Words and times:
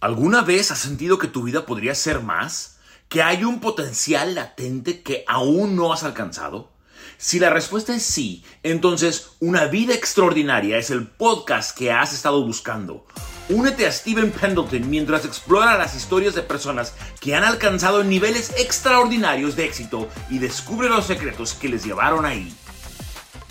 ¿Alguna 0.00 0.42
vez 0.42 0.70
has 0.70 0.78
sentido 0.78 1.18
que 1.18 1.26
tu 1.26 1.42
vida 1.42 1.66
podría 1.66 1.92
ser 1.92 2.20
más? 2.20 2.76
¿Que 3.08 3.20
hay 3.20 3.42
un 3.42 3.58
potencial 3.58 4.36
latente 4.36 5.02
que 5.02 5.24
aún 5.26 5.74
no 5.74 5.92
has 5.92 6.04
alcanzado? 6.04 6.70
Si 7.16 7.40
la 7.40 7.50
respuesta 7.50 7.96
es 7.96 8.04
sí, 8.04 8.44
entonces 8.62 9.30
Una 9.40 9.64
vida 9.64 9.94
extraordinaria 9.94 10.78
es 10.78 10.90
el 10.90 11.08
podcast 11.08 11.76
que 11.76 11.90
has 11.90 12.12
estado 12.12 12.44
buscando. 12.44 13.06
Únete 13.48 13.88
a 13.88 13.92
Steven 13.92 14.30
Pendleton 14.30 14.88
mientras 14.88 15.24
explora 15.24 15.76
las 15.76 15.96
historias 15.96 16.36
de 16.36 16.42
personas 16.42 16.94
que 17.20 17.34
han 17.34 17.42
alcanzado 17.42 18.04
niveles 18.04 18.52
extraordinarios 18.56 19.56
de 19.56 19.64
éxito 19.64 20.08
y 20.30 20.38
descubre 20.38 20.88
los 20.88 21.06
secretos 21.06 21.54
que 21.54 21.70
les 21.70 21.84
llevaron 21.84 22.24
ahí. 22.24 22.54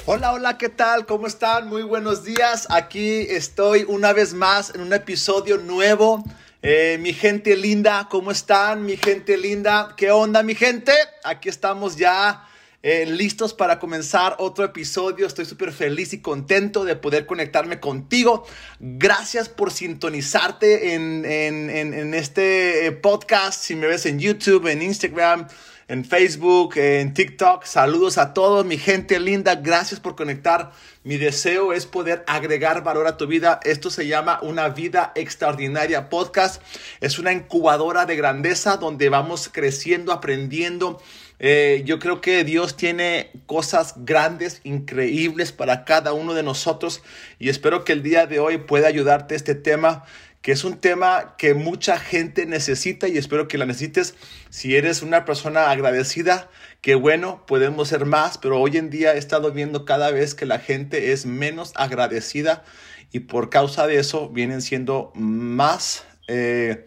Hola, 0.10 0.32
hola, 0.32 0.58
¿qué 0.58 0.70
tal? 0.70 1.06
¿Cómo 1.06 1.28
están? 1.28 1.68
Muy 1.68 1.82
buenos 1.84 2.24
días. 2.24 2.66
Aquí 2.70 3.28
estoy 3.30 3.84
una 3.86 4.14
vez 4.14 4.34
más 4.34 4.74
en 4.74 4.80
un 4.80 4.94
episodio 4.94 5.58
nuevo. 5.58 6.24
Eh, 6.62 6.98
mi 7.02 7.12
gente 7.12 7.58
linda, 7.58 8.08
¿cómo 8.10 8.32
están? 8.32 8.86
Mi 8.86 8.96
gente 8.96 9.36
linda, 9.36 9.96
¿qué 9.98 10.12
onda, 10.12 10.44
mi 10.44 10.56
gente? 10.56 10.94
Aquí 11.26 11.50
estamos 11.50 11.98
ya 11.98 12.48
eh, 12.84 13.06
listos 13.06 13.54
para 13.54 13.80
comenzar 13.80 14.38
otro 14.40 14.64
episodio. 14.64 15.28
Estoy 15.28 15.44
súper 15.44 15.74
feliz 15.74 16.14
y 16.14 16.22
contento 16.22 16.86
de 16.86 16.96
poder 16.96 17.26
conectarme 17.26 17.82
contigo. 17.82 18.46
Gracias 18.80 19.50
por 19.50 19.72
sintonizarte 19.72 20.94
en, 20.94 21.26
en 21.26 22.14
este 22.14 22.86
eh, 22.86 22.92
podcast. 22.94 23.62
Si 23.62 23.76
me 23.76 23.88
ves 23.88 24.06
en 24.06 24.20
YouTube, 24.20 24.68
en 24.68 24.84
Instagram 24.84 25.50
en 25.88 26.04
Facebook, 26.04 26.78
en 26.78 27.14
TikTok. 27.14 27.64
Saludos 27.64 28.18
a 28.18 28.34
todos, 28.34 28.66
mi 28.66 28.78
gente 28.78 29.20
linda. 29.20 29.56
Gracias 29.56 30.00
por 30.00 30.16
conectar. 30.16 30.72
Mi 31.04 31.18
deseo 31.18 31.72
es 31.72 31.86
poder 31.86 32.24
agregar 32.28 32.84
valor 32.84 33.08
a 33.08 33.16
tu 33.16 33.28
vida. 33.28 33.60
Esto 33.64 33.90
se 33.90 34.08
llama 34.08 34.40
Una 34.42 34.68
Vida 34.70 35.14
Extraordinaria 35.16 36.10
Podcast. 36.10 36.62
Es 37.00 37.20
una 37.20 37.32
incubadora 37.32 38.06
de 38.06 38.18
grandeza 38.18 38.76
donde 38.76 39.08
vamos 39.08 39.50
creciendo, 39.52 40.12
aprendiendo. 40.12 41.02
Eh, 41.40 41.84
yo 41.86 42.00
creo 42.00 42.20
que 42.20 42.44
Dios 42.44 42.76
tiene 42.76 43.32
cosas 43.46 43.94
grandes, 43.98 44.60
increíbles 44.64 45.52
para 45.52 45.86
cada 45.86 46.14
uno 46.14 46.34
de 46.34 46.42
nosotros 46.42 47.04
y 47.38 47.50
espero 47.50 47.86
que 47.86 47.94
el 47.94 48.02
día 48.02 48.26
de 48.26 48.40
hoy 48.40 48.58
pueda 48.58 48.88
ayudarte 48.88 49.36
este 49.36 49.54
tema 49.54 50.04
que 50.42 50.52
es 50.52 50.64
un 50.64 50.78
tema 50.78 51.36
que 51.38 51.54
mucha 51.54 52.00
gente 52.00 52.46
necesita 52.46 53.08
y 53.08 53.18
espero 53.18 53.48
que 53.48 53.58
la 53.58 53.66
necesites. 53.66 54.16
Si 54.50 54.76
eres 54.76 55.02
una 55.02 55.26
persona 55.26 55.70
agradecida, 55.70 56.50
que 56.82 56.96
bueno, 56.96 57.46
podemos 57.46 57.90
ser 57.90 58.06
más, 58.06 58.38
pero 58.38 58.60
hoy 58.60 58.78
en 58.78 58.90
día 58.90 59.16
he 59.16 59.18
estado 59.18 59.52
viendo 59.52 59.86
cada 59.86 60.12
vez 60.12 60.36
que 60.36 60.46
la 60.46 60.60
gente 60.60 61.12
es 61.12 61.26
menos 61.26 61.74
agradecida 61.76 62.64
y 63.12 63.22
por 63.22 63.50
causa 63.50 63.88
de 63.88 64.00
eso 64.00 64.30
vienen 64.30 64.62
siendo 64.62 65.12
más... 65.16 66.06
Eh, 66.28 66.86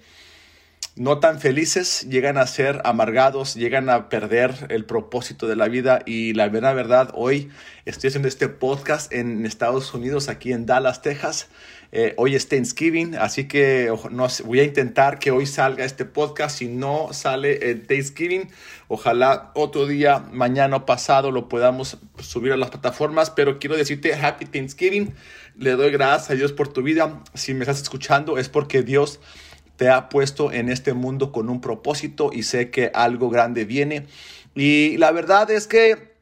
no 0.97 1.19
tan 1.19 1.41
felices, 1.41 2.07
llegan 2.11 2.37
a 2.37 2.47
ser 2.47 2.83
amargados, 2.85 3.55
llegan 3.55 3.89
a 3.89 4.11
perder 4.11 4.67
el 4.69 4.85
propósito 4.85 5.47
de 5.47 5.57
la 5.57 5.67
vida 5.69 6.03
y 6.05 6.35
la 6.35 6.49
verdad, 6.49 6.75
verdad, 6.75 7.11
hoy 7.15 7.51
estoy 7.87 8.09
haciendo 8.09 8.29
este 8.29 8.49
podcast 8.49 9.11
en 9.11 9.47
Estados 9.47 9.95
Unidos, 9.95 10.29
aquí 10.29 10.53
en 10.53 10.67
Dallas, 10.67 11.01
Texas. 11.01 11.49
Eh, 11.93 12.15
hoy 12.19 12.37
es 12.37 12.49
Thanksgiving, 12.49 13.17
así 13.17 13.49
que 13.49 13.93
voy 14.45 14.61
a 14.61 14.65
intentar 14.65 15.19
que 15.19 15.33
hoy 15.33 15.47
salga 15.47 15.85
este 15.85 16.05
podcast. 16.05 16.59
Si 16.59 16.69
no 16.69 17.13
sale 17.13 17.71
el 17.71 17.87
Thanksgiving, 17.87 18.49
ojalá 18.87 19.51
otro 19.55 19.87
día, 19.87 20.21
mañana 20.31 20.77
o 20.77 20.87
pasado, 20.87 21.33
lo 21.33 21.49
podamos 21.49 21.99
subir 22.19 22.53
a 22.53 22.57
las 22.57 22.71
plataformas. 22.71 23.31
Pero 23.31 23.59
quiero 23.59 23.77
decirte 23.77 24.15
Happy 24.15 24.45
Thanksgiving. 24.45 25.15
Le 25.57 25.73
doy 25.73 25.91
gracias 25.91 26.31
a 26.31 26.35
Dios 26.35 26.53
por 26.53 26.69
tu 26.69 26.83
vida. 26.83 27.23
Si 27.35 27.55
me 27.55 27.61
estás 27.61 27.83
escuchando 27.83 28.39
es 28.39 28.49
porque 28.49 28.83
Dios 28.83 29.19
te 29.77 29.89
ha 29.89 30.09
puesto 30.11 30.53
en 30.53 30.69
este 30.69 30.93
mundo 30.93 31.33
con 31.33 31.49
un 31.49 31.61
propósito 31.61 32.31
y 32.33 32.45
sé 32.45 32.71
que 32.71 32.93
algo 32.95 33.31
grande 33.31 33.65
viene. 33.65 34.07
Y 34.55 34.97
la 34.99 35.11
verdad 35.11 35.51
es 35.51 35.67
que 35.67 36.15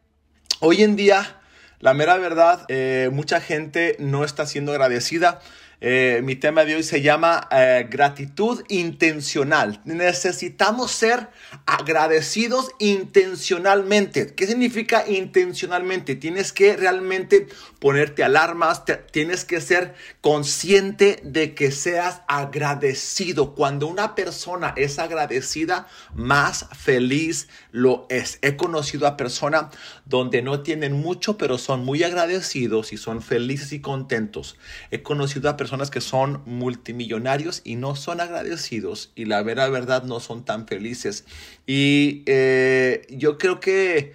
hoy 0.61 0.83
en 0.83 0.96
día, 0.96 1.40
la 1.80 1.94
mera 1.94 2.16
verdad, 2.16 2.64
eh, 2.68 3.11
mucha 3.12 3.40
gente 3.40 3.96
no 3.98 4.24
está 4.24 4.46
siendo 4.46 4.72
agradecida. 4.72 5.40
Eh, 5.80 6.22
mi 6.24 6.34
tema 6.34 6.64
de 6.64 6.74
hoy 6.74 6.83
se 6.83 7.02
llama 7.02 7.46
eh, 7.52 7.86
gratitud 7.89 8.64
intencional. 8.68 9.80
Necesitamos 9.84 10.90
ser 10.90 11.28
agradecidos 11.66 12.70
intencionalmente. 12.80 14.34
¿Qué 14.34 14.48
significa 14.48 15.05
intencionalmente? 15.06 16.17
Tienes 16.17 16.52
que 16.52 16.77
realmente 16.77 17.46
ponerte 17.78 18.24
alarmas, 18.24 18.83
tienes 19.12 19.44
que 19.44 19.61
ser 19.61 19.94
consciente 20.20 21.20
de 21.22 21.55
que 21.55 21.70
seas 21.70 22.22
agradecido. 22.27 23.55
Cuando 23.55 23.86
una 23.86 24.17
persona 24.17 24.74
es 24.77 24.98
agradecida, 24.98 25.86
más 26.12 26.67
feliz 26.77 27.46
lo 27.70 28.08
es. 28.11 28.40
He 28.42 28.56
conocido 28.56 29.06
a 29.06 29.17
personas 29.17 29.67
donde 30.06 30.42
no 30.42 30.62
tienen 30.62 30.94
mucho, 30.94 31.38
pero 31.38 31.56
son 31.56 31.84
muy 31.84 32.02
agradecidos 32.02 32.92
y 32.92 32.96
son 32.96 33.22
felices 33.22 33.72
y 33.72 33.80
contentos. 33.80 34.56
He 34.90 35.05
conocido 35.05 35.48
a 35.48 35.56
personas 35.56 35.67
personas 35.68 35.90
que 35.90 36.01
son 36.01 36.40
multimillonarios 36.46 37.61
y 37.62 37.77
no 37.77 37.95
son 37.95 38.23
agradecidos 38.23 39.12
y 39.14 39.27
la 39.27 39.42
vera 39.42 39.68
verdad 39.68 40.02
no 40.02 40.18
son 40.18 40.46
tan 40.46 40.67
felices. 40.67 41.27
Y 41.67 42.23
eh, 42.24 43.06
yo 43.11 43.36
creo 43.36 43.61
que 43.61 44.14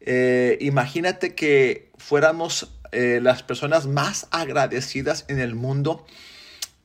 eh, 0.00 0.58
imagínate 0.60 1.36
que 1.36 1.92
fuéramos 1.98 2.72
eh, 2.90 3.20
las 3.22 3.44
personas 3.44 3.86
más 3.86 4.26
agradecidas 4.32 5.24
en 5.28 5.38
el 5.38 5.54
mundo, 5.54 6.04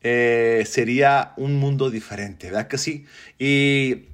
sería 0.03 1.31
un 1.37 1.55
mundo 1.55 1.89
diferente, 1.89 2.47
¿verdad 2.51 2.67
que 2.67 2.77
sí? 2.77 3.05
Y 3.39 4.09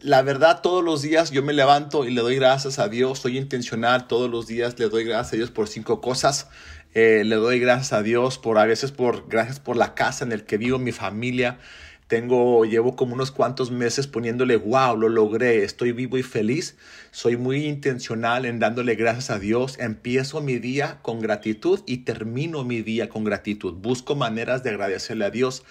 la 0.00 0.22
verdad, 0.22 0.60
todos 0.62 0.84
los 0.84 1.02
días 1.02 1.30
yo 1.30 1.42
me 1.42 1.52
levanto 1.52 2.04
y 2.04 2.10
le 2.10 2.20
doy 2.20 2.36
gracias 2.36 2.78
a 2.78 2.88
Dios, 2.88 3.18
soy 3.18 3.36
intencional, 3.38 4.06
todos 4.06 4.30
los 4.30 4.46
días 4.46 4.78
le 4.78 4.88
doy 4.88 5.04
gracias 5.04 5.34
a 5.34 5.36
Dios 5.36 5.50
por 5.50 5.68
cinco 5.68 6.00
cosas. 6.00 6.48
Eh, 6.94 7.24
le 7.24 7.34
doy 7.34 7.58
gracias 7.58 7.92
a 7.92 8.02
Dios 8.04 8.38
por 8.38 8.56
a 8.56 8.66
veces 8.66 8.92
por 8.92 9.28
gracias 9.28 9.58
por 9.58 9.76
la 9.76 9.94
casa 9.94 10.24
en 10.24 10.30
el 10.30 10.44
que 10.44 10.58
vivo, 10.58 10.78
mi 10.78 10.92
familia. 10.92 11.58
Tengo, 12.06 12.64
llevo 12.64 12.94
como 12.94 13.14
unos 13.14 13.32
cuantos 13.32 13.70
meses 13.72 14.06
poniéndole, 14.06 14.56
wow, 14.56 14.96
lo 14.96 15.08
logré, 15.08 15.64
estoy 15.64 15.90
vivo 15.90 16.18
y 16.18 16.22
feliz. 16.22 16.76
Soy 17.10 17.36
muy 17.36 17.66
intencional 17.66 18.44
en 18.44 18.60
dándole 18.60 18.94
gracias 18.94 19.30
a 19.30 19.40
Dios. 19.40 19.78
Empiezo 19.80 20.40
mi 20.40 20.58
día 20.58 21.00
con 21.02 21.20
gratitud 21.20 21.80
y 21.86 21.98
termino 21.98 22.62
mi 22.62 22.82
día 22.82 23.08
con 23.08 23.24
gratitud. 23.24 23.74
Busco 23.74 24.14
maneras 24.14 24.62
de 24.62 24.70
agradecerle 24.70 25.24
a 25.24 25.30
Dios. 25.30 25.64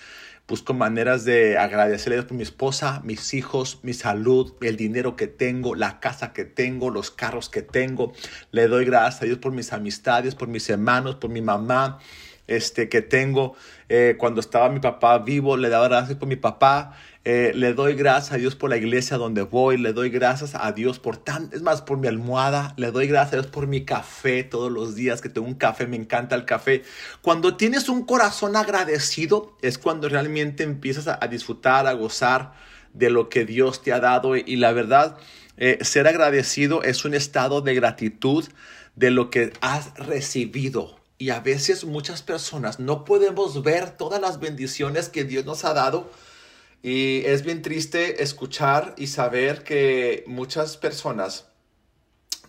Busco 0.45 0.73
maneras 0.73 1.23
de 1.23 1.57
agradecerle 1.57 2.15
a 2.15 2.17
Dios 2.17 2.25
por 2.25 2.35
mi 2.35 2.43
esposa, 2.43 3.01
mis 3.05 3.33
hijos, 3.33 3.79
mi 3.81 3.93
salud, 3.93 4.53
el 4.59 4.75
dinero 4.75 5.15
que 5.15 5.27
tengo, 5.27 5.73
la 5.73 6.01
casa 6.01 6.33
que 6.33 6.43
tengo, 6.43 6.89
los 6.89 7.11
carros 7.11 7.49
que 7.49 7.61
tengo. 7.61 8.11
Le 8.51 8.67
doy 8.67 8.83
gracias 8.83 9.21
a 9.21 9.25
Dios 9.25 9.37
por 9.37 9.53
mis 9.53 9.71
amistades, 9.71 10.35
por 10.35 10.49
mis 10.49 10.69
hermanos, 10.69 11.15
por 11.15 11.29
mi 11.29 11.41
mamá 11.41 11.99
este, 12.47 12.89
que 12.89 13.01
tengo. 13.01 13.55
Eh, 13.89 14.15
cuando 14.17 14.41
estaba 14.41 14.69
mi 14.69 14.79
papá 14.79 15.17
vivo, 15.19 15.55
le 15.55 15.69
daba 15.69 15.87
gracias 15.87 16.17
por 16.17 16.27
mi 16.27 16.35
papá. 16.35 16.97
Eh, 17.25 17.53
le 17.55 17.73
doy 17.73 17.93
gracias 17.93 18.33
a 18.33 18.37
Dios 18.37 18.55
por 18.55 18.69
la 18.69 18.75
iglesia 18.75 19.15
donde 19.15 19.43
voy, 19.43 19.77
le 19.77 19.93
doy 19.93 20.09
gracias 20.09 20.55
a 20.55 20.73
Dios 20.73 20.99
por 20.99 21.15
tan, 21.15 21.49
es 21.53 21.61
más, 21.61 21.81
por 21.81 21.97
mi 21.97 22.09
almohada, 22.09 22.73
le 22.75 22.91
doy 22.91 23.07
gracias 23.07 23.33
a 23.33 23.35
Dios 23.37 23.47
por 23.47 23.65
mi 23.65 23.85
café 23.85 24.43
todos 24.43 24.69
los 24.69 24.93
días 24.93 25.21
que 25.21 25.29
tengo 25.29 25.47
un 25.47 25.53
café, 25.53 25.87
me 25.87 25.95
encanta 25.95 26.35
el 26.35 26.43
café. 26.43 26.83
Cuando 27.21 27.55
tienes 27.55 27.87
un 27.87 28.03
corazón 28.03 28.57
agradecido 28.57 29.55
es 29.61 29.77
cuando 29.77 30.09
realmente 30.09 30.63
empiezas 30.63 31.07
a, 31.07 31.25
disfrutar, 31.27 31.87
a 31.87 31.93
gozar 31.93 32.55
de 32.91 33.09
lo 33.09 33.29
que 33.29 33.45
Dios 33.45 33.81
te 33.81 33.93
ha 33.93 34.01
dado 34.01 34.35
y, 34.35 34.57
la 34.57 34.73
verdad, 34.73 35.15
eh, 35.55 35.77
ser 35.81 36.07
agradecido 36.07 36.83
es 36.83 37.05
un 37.05 37.13
estado 37.13 37.61
de 37.61 37.73
gratitud 37.73 38.43
de 38.95 39.11
lo 39.11 39.29
que 39.29 39.53
has 39.61 39.93
recibido. 39.95 40.99
Y 41.17 41.29
a 41.29 41.39
veces 41.39 41.85
muchas 41.85 42.21
personas 42.21 42.81
no 42.81 43.05
podemos 43.05 43.63
ver 43.63 43.91
todas 43.91 44.19
las 44.19 44.41
bendiciones 44.41 45.07
que 45.07 45.23
Dios 45.23 45.45
nos 45.45 45.63
ha 45.63 45.73
dado 45.73 46.11
y 46.83 47.23
es 47.25 47.43
bien 47.43 47.61
triste 47.61 48.21
escuchar 48.21 48.93
y 48.97 49.07
saber 49.07 49.63
que 49.63 50.25
muchas 50.27 50.75
personas 50.75 51.45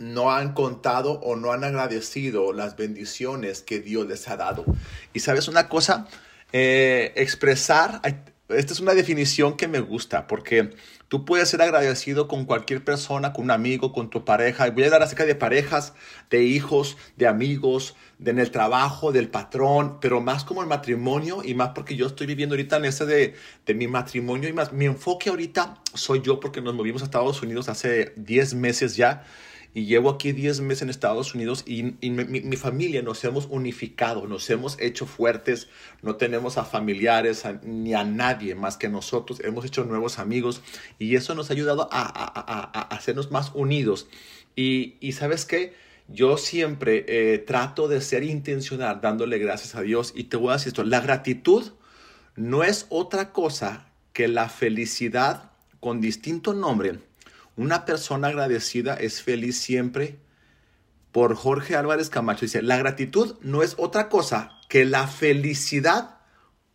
no 0.00 0.32
han 0.32 0.54
contado 0.54 1.12
o 1.20 1.36
no 1.36 1.52
han 1.52 1.62
agradecido 1.62 2.52
las 2.52 2.76
bendiciones 2.76 3.62
que 3.62 3.78
Dios 3.78 4.08
les 4.08 4.28
ha 4.28 4.36
dado. 4.36 4.64
Y 5.12 5.20
sabes 5.20 5.46
una 5.46 5.68
cosa, 5.68 6.08
eh, 6.52 7.12
expresar, 7.14 8.00
esta 8.48 8.74
es 8.74 8.80
una 8.80 8.92
definición 8.92 9.56
que 9.56 9.68
me 9.68 9.80
gusta 9.80 10.26
porque 10.26 10.70
tú 11.08 11.24
puedes 11.24 11.48
ser 11.48 11.62
agradecido 11.62 12.28
con 12.28 12.44
cualquier 12.44 12.84
persona, 12.84 13.32
con 13.32 13.44
un 13.44 13.50
amigo, 13.50 13.92
con 13.92 14.10
tu 14.10 14.24
pareja. 14.24 14.68
Voy 14.70 14.82
a 14.82 14.86
hablar 14.86 15.02
acerca 15.02 15.24
de 15.24 15.34
parejas, 15.34 15.94
de 16.28 16.42
hijos, 16.42 16.98
de 17.16 17.26
amigos, 17.26 17.96
de 18.18 18.32
en 18.32 18.38
el 18.38 18.50
trabajo, 18.50 19.12
del 19.12 19.28
patrón, 19.28 19.98
pero 20.00 20.20
más 20.20 20.44
como 20.44 20.60
el 20.60 20.68
matrimonio 20.68 21.42
y 21.42 21.54
más 21.54 21.70
porque 21.70 21.96
yo 21.96 22.06
estoy 22.06 22.26
viviendo 22.26 22.54
ahorita 22.54 22.76
en 22.76 22.84
ese 22.84 23.06
de, 23.06 23.34
de 23.64 23.74
mi 23.74 23.88
matrimonio 23.88 24.48
y 24.48 24.52
más 24.52 24.72
mi 24.72 24.84
enfoque 24.84 25.30
ahorita 25.30 25.80
soy 25.94 26.20
yo 26.20 26.38
porque 26.38 26.60
nos 26.60 26.74
movimos 26.74 27.00
a 27.02 27.06
Estados 27.06 27.40
Unidos 27.42 27.68
hace 27.68 28.12
10 28.16 28.54
meses 28.54 28.96
ya 28.96 29.24
y 29.74 29.86
llevo 29.86 30.08
aquí 30.08 30.30
10 30.30 30.60
meses 30.60 30.82
en 30.82 30.90
Estados 30.90 31.34
Unidos 31.34 31.64
y, 31.66 31.82
mi, 31.82 32.56
familia 32.56 33.02
nos 33.02 33.24
hemos 33.24 33.46
unificado, 33.50 34.28
nos 34.28 34.48
hemos 34.48 34.80
hecho 34.80 35.04
fuertes, 35.04 35.66
no 36.00 36.14
tenemos 36.14 36.56
a 36.56 36.64
familiares 36.64 37.42
ni 37.64 37.92
a 37.92 38.04
nadie 38.04 38.54
más 38.54 38.76
que 38.76 38.88
nosotros, 38.88 39.40
hemos 39.40 39.64
hecho 39.64 39.84
nuevos 39.84 40.20
amigos 40.20 40.62
y 41.00 41.16
eso 41.16 41.34
nos 41.34 41.50
ha 41.50 41.54
ayudado 41.54 41.88
a, 41.90 42.88
hacernos 42.94 43.32
más 43.32 43.50
unidos. 43.52 44.06
Y, 44.54 44.96
sabes 45.12 45.44
qué? 45.44 45.74
Yo 46.06 46.36
siempre 46.36 47.04
eh, 47.08 47.38
trato 47.38 47.88
de 47.88 48.00
ser 48.00 48.22
intencional 48.22 49.00
dándole 49.00 49.38
gracias 49.38 49.74
a 49.74 49.80
Dios 49.80 50.12
y 50.14 50.24
te 50.24 50.36
voy 50.36 50.50
a 50.50 50.52
decir 50.52 50.68
esto, 50.68 50.84
la 50.84 51.00
gratitud 51.00 51.72
no 52.36 52.62
es 52.62 52.86
otra 52.90 53.32
cosa 53.32 53.86
que 54.12 54.28
la 54.28 54.48
felicidad 54.48 55.50
con 55.80 56.00
distinto 56.00 56.54
nombre 56.54 57.00
una 57.56 57.84
persona 57.84 58.28
agradecida 58.28 58.94
es 58.94 59.22
feliz 59.22 59.60
siempre. 59.60 60.18
Por 61.12 61.36
Jorge 61.36 61.76
Álvarez 61.76 62.10
Camacho 62.10 62.42
dice, 62.42 62.62
la 62.62 62.76
gratitud 62.76 63.36
no 63.40 63.62
es 63.62 63.74
otra 63.78 64.08
cosa 64.08 64.50
que 64.68 64.84
la 64.84 65.06
felicidad 65.06 66.18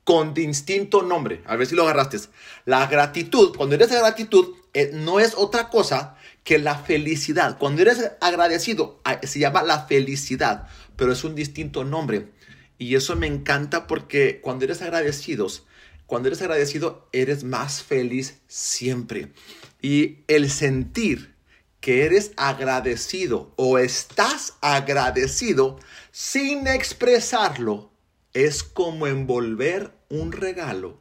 con 0.06 0.34
distinto 0.34 1.04
nombre. 1.04 1.44
A 1.46 1.56
ver 1.56 1.68
si 1.68 1.76
lo 1.76 1.84
agarraste. 1.84 2.20
La 2.66 2.88
gratitud, 2.88 3.56
cuando 3.56 3.76
eres 3.76 3.90
de 3.90 4.00
gratitud, 4.00 4.56
eh, 4.74 4.92
no 4.94 5.20
es 5.20 5.36
otra 5.36 5.70
cosa 5.70 6.16
que 6.44 6.58
la 6.58 6.78
felicidad. 6.78 7.58
Cuando 7.58 7.82
eres 7.82 8.12
agradecido, 8.22 9.02
ah, 9.04 9.20
se 9.22 9.40
llama 9.40 9.62
la 9.62 9.86
felicidad, 9.86 10.68
pero 10.96 11.12
es 11.12 11.24
un 11.24 11.36
distinto 11.36 11.84
nombre. 11.84 12.32
Y 12.78 12.96
eso 12.96 13.16
me 13.16 13.28
encanta 13.28 13.86
porque 13.86 14.40
cuando 14.42 14.66
eres 14.66 14.82
agradecidos, 14.82 15.68
cuando 16.06 16.30
eres 16.30 16.42
agradecido, 16.42 17.08
eres 17.12 17.44
más 17.44 17.84
feliz 17.84 18.40
siempre. 18.48 19.32
Y 19.82 20.24
el 20.28 20.50
sentir 20.50 21.36
que 21.80 22.06
eres 22.06 22.32
agradecido 22.36 23.54
o 23.56 23.78
estás 23.78 24.56
agradecido 24.62 25.80
sin 26.12 26.68
expresarlo 26.68 27.92
es 28.34 28.64
como 28.64 29.08
envolver 29.08 29.94
un 30.10 30.32
regalo 30.32 31.00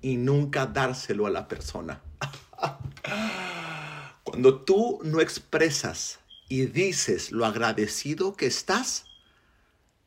y 0.00 0.16
nunca 0.16 0.66
dárselo 0.66 1.26
a 1.26 1.30
la 1.30 1.48
persona. 1.48 2.02
Cuando 4.24 4.62
tú 4.62 5.00
no 5.04 5.20
expresas 5.20 6.20
y 6.48 6.66
dices 6.66 7.30
lo 7.30 7.44
agradecido 7.44 8.34
que 8.34 8.46
estás, 8.46 9.04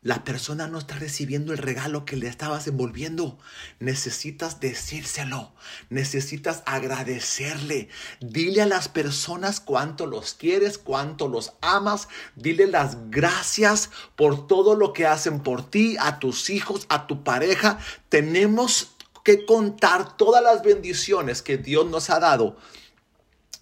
la 0.03 0.23
persona 0.23 0.67
no 0.67 0.79
está 0.79 0.95
recibiendo 0.95 1.53
el 1.53 1.59
regalo 1.59 2.05
que 2.05 2.15
le 2.15 2.27
estabas 2.27 2.65
envolviendo. 2.65 3.37
Necesitas 3.79 4.59
decírselo. 4.59 5.53
Necesitas 5.89 6.63
agradecerle. 6.65 7.87
Dile 8.19 8.63
a 8.63 8.65
las 8.65 8.87
personas 8.87 9.59
cuánto 9.59 10.07
los 10.07 10.33
quieres, 10.33 10.79
cuánto 10.79 11.27
los 11.27 11.53
amas. 11.61 12.07
Dile 12.35 12.65
las 12.65 13.11
gracias 13.11 13.91
por 14.15 14.47
todo 14.47 14.73
lo 14.73 14.91
que 14.91 15.05
hacen 15.05 15.41
por 15.41 15.69
ti, 15.69 15.97
a 15.99 16.17
tus 16.17 16.49
hijos, 16.49 16.87
a 16.89 17.05
tu 17.05 17.23
pareja. 17.23 17.77
Tenemos 18.09 18.95
que 19.23 19.45
contar 19.45 20.17
todas 20.17 20.41
las 20.41 20.63
bendiciones 20.63 21.43
que 21.43 21.57
Dios 21.57 21.85
nos 21.85 22.09
ha 22.09 22.19
dado 22.19 22.57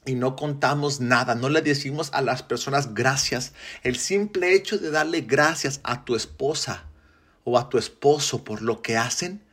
y 0.09 0.15
no 0.15 0.35
contamos 0.35 1.01
nada, 1.01 1.35
no 1.35 1.49
le 1.49 1.61
decimos 1.61 2.09
a 2.13 2.23
las 2.23 2.41
personas 2.41 2.95
gracias. 2.95 3.53
El 3.83 3.95
simple 3.95 4.55
hecho 4.55 4.79
de 4.79 4.89
darle 4.89 5.21
gracias 5.21 5.81
a 5.83 6.03
tu 6.03 6.15
esposa 6.15 6.85
o 7.43 7.59
a 7.59 7.69
tu 7.69 7.77
esposo 7.77 8.43
por 8.43 8.63
lo 8.63 8.81
que 8.81 8.97
hacen, 8.97 9.43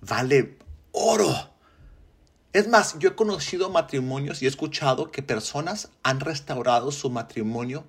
vale 0.00 0.56
oro. 0.92 1.50
Es 2.54 2.66
más, 2.66 2.98
yo 2.98 3.10
he 3.10 3.14
conocido 3.14 3.68
matrimonios 3.68 4.40
y 4.40 4.46
he 4.46 4.48
escuchado 4.48 5.10
que 5.10 5.22
personas 5.22 5.90
han 6.02 6.20
restaurado 6.20 6.92
su 6.92 7.10
matrimonio 7.10 7.84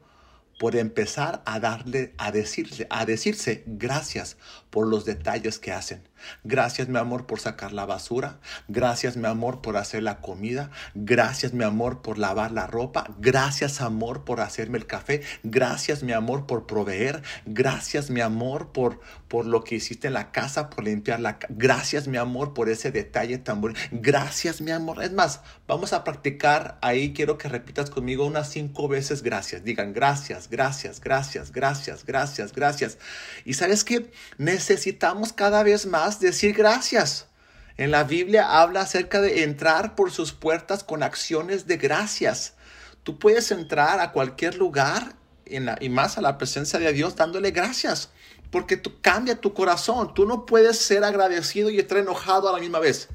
por 0.60 0.76
empezar 0.76 1.44
a 1.46 1.62
darle, 1.62 2.14
a 2.18 2.28
a 2.28 3.06
decirse 3.06 3.64
gracias 3.68 4.36
por 4.70 4.86
los 4.88 5.06
detalles 5.06 5.60
que 5.60 5.72
hacen. 5.72 6.04
Gracias, 6.44 6.88
mi 6.88 6.98
amor, 6.98 7.26
por 7.26 7.40
sacar 7.40 7.74
la 7.74 7.86
basura. 7.86 8.40
Gracias, 8.68 9.18
mi 9.18 9.28
amor, 9.28 9.62
por 9.62 9.78
hacer 9.78 10.04
la 10.04 10.22
comida. 10.22 10.72
Gracias, 10.96 11.54
mi 11.54 11.64
amor, 11.64 12.02
por 12.02 12.18
lavar 12.18 12.52
la 12.52 12.68
ropa. 12.68 13.16
Gracias, 13.20 13.82
amor, 13.82 14.24
por 14.24 14.40
hacerme 14.40 14.78
el 14.78 14.88
café. 14.88 15.22
Gracias, 15.44 16.04
mi 16.04 16.14
amor, 16.14 16.46
por 16.46 16.66
proveer. 16.66 17.22
Gracias, 17.46 18.10
mi 18.10 18.22
amor, 18.22 18.72
por, 18.72 19.00
por 19.28 19.46
lo 19.46 19.64
que 19.64 19.76
hiciste 19.76 20.08
en 20.08 20.14
la 20.14 20.32
casa, 20.32 20.70
por 20.70 20.84
limpiar 20.84 21.20
la 21.20 21.40
casa. 21.40 21.54
Gracias, 21.58 22.08
mi 22.08 22.18
amor, 22.18 22.54
por 22.54 22.70
ese 22.70 22.92
detalle 22.92 23.38
tan 23.38 23.62
bonito. 23.62 23.80
Gracias, 23.92 24.62
mi 24.62 24.72
amor. 24.72 25.04
Es 25.04 25.12
más, 25.12 25.42
vamos 25.68 25.94
a 25.94 26.04
practicar 26.04 26.78
ahí. 26.82 27.14
Quiero 27.14 27.38
que 27.38 27.50
repitas 27.50 27.90
conmigo 27.90 28.26
unas 28.26 28.50
cinco 28.50 28.88
veces 28.88 29.22
gracias. 29.22 29.64
Digan 29.64 29.94
gracias, 29.94 30.50
gracias, 30.50 31.02
gracias, 31.02 31.52
gracias, 31.52 32.06
gracias, 32.06 32.54
gracias. 32.54 32.98
Y 33.46 33.54
sabes 33.54 33.84
que 33.84 34.12
necesitamos 34.38 35.34
cada 35.34 35.64
vez 35.64 35.86
más 35.86 36.07
decir 36.16 36.54
gracias. 36.54 37.28
En 37.78 37.92
la 37.92 38.04
Biblia 38.04 38.60
habla 38.60 38.82
acerca 38.82 39.22
de 39.22 39.44
entrar 39.44 39.96
por 39.96 40.12
sus 40.12 40.32
puertas 40.32 40.84
con 40.84 41.04
acciones 41.04 41.68
de 41.68 41.78
gracias. 41.78 42.56
Tú 43.04 43.20
puedes 43.20 43.52
entrar 43.52 44.00
a 44.00 44.12
cualquier 44.12 44.56
lugar 44.56 45.16
y 45.46 45.90
más 45.90 46.18
a 46.18 46.22
la 46.22 46.38
presencia 46.38 46.80
de 46.80 46.92
Dios 46.92 47.16
dándole 47.16 47.52
gracias, 47.52 48.10
porque 48.52 48.78
tú, 48.78 49.00
cambia 49.02 49.40
tu 49.40 49.54
corazón. 49.54 50.14
Tú 50.14 50.26
no 50.26 50.46
puedes 50.46 50.80
ser 50.80 51.04
agradecido 51.04 51.70
y 51.70 51.78
estar 51.78 52.00
enojado 52.00 52.50
a 52.50 52.54
la 52.54 52.60
misma 52.60 52.80
vez. 52.80 53.10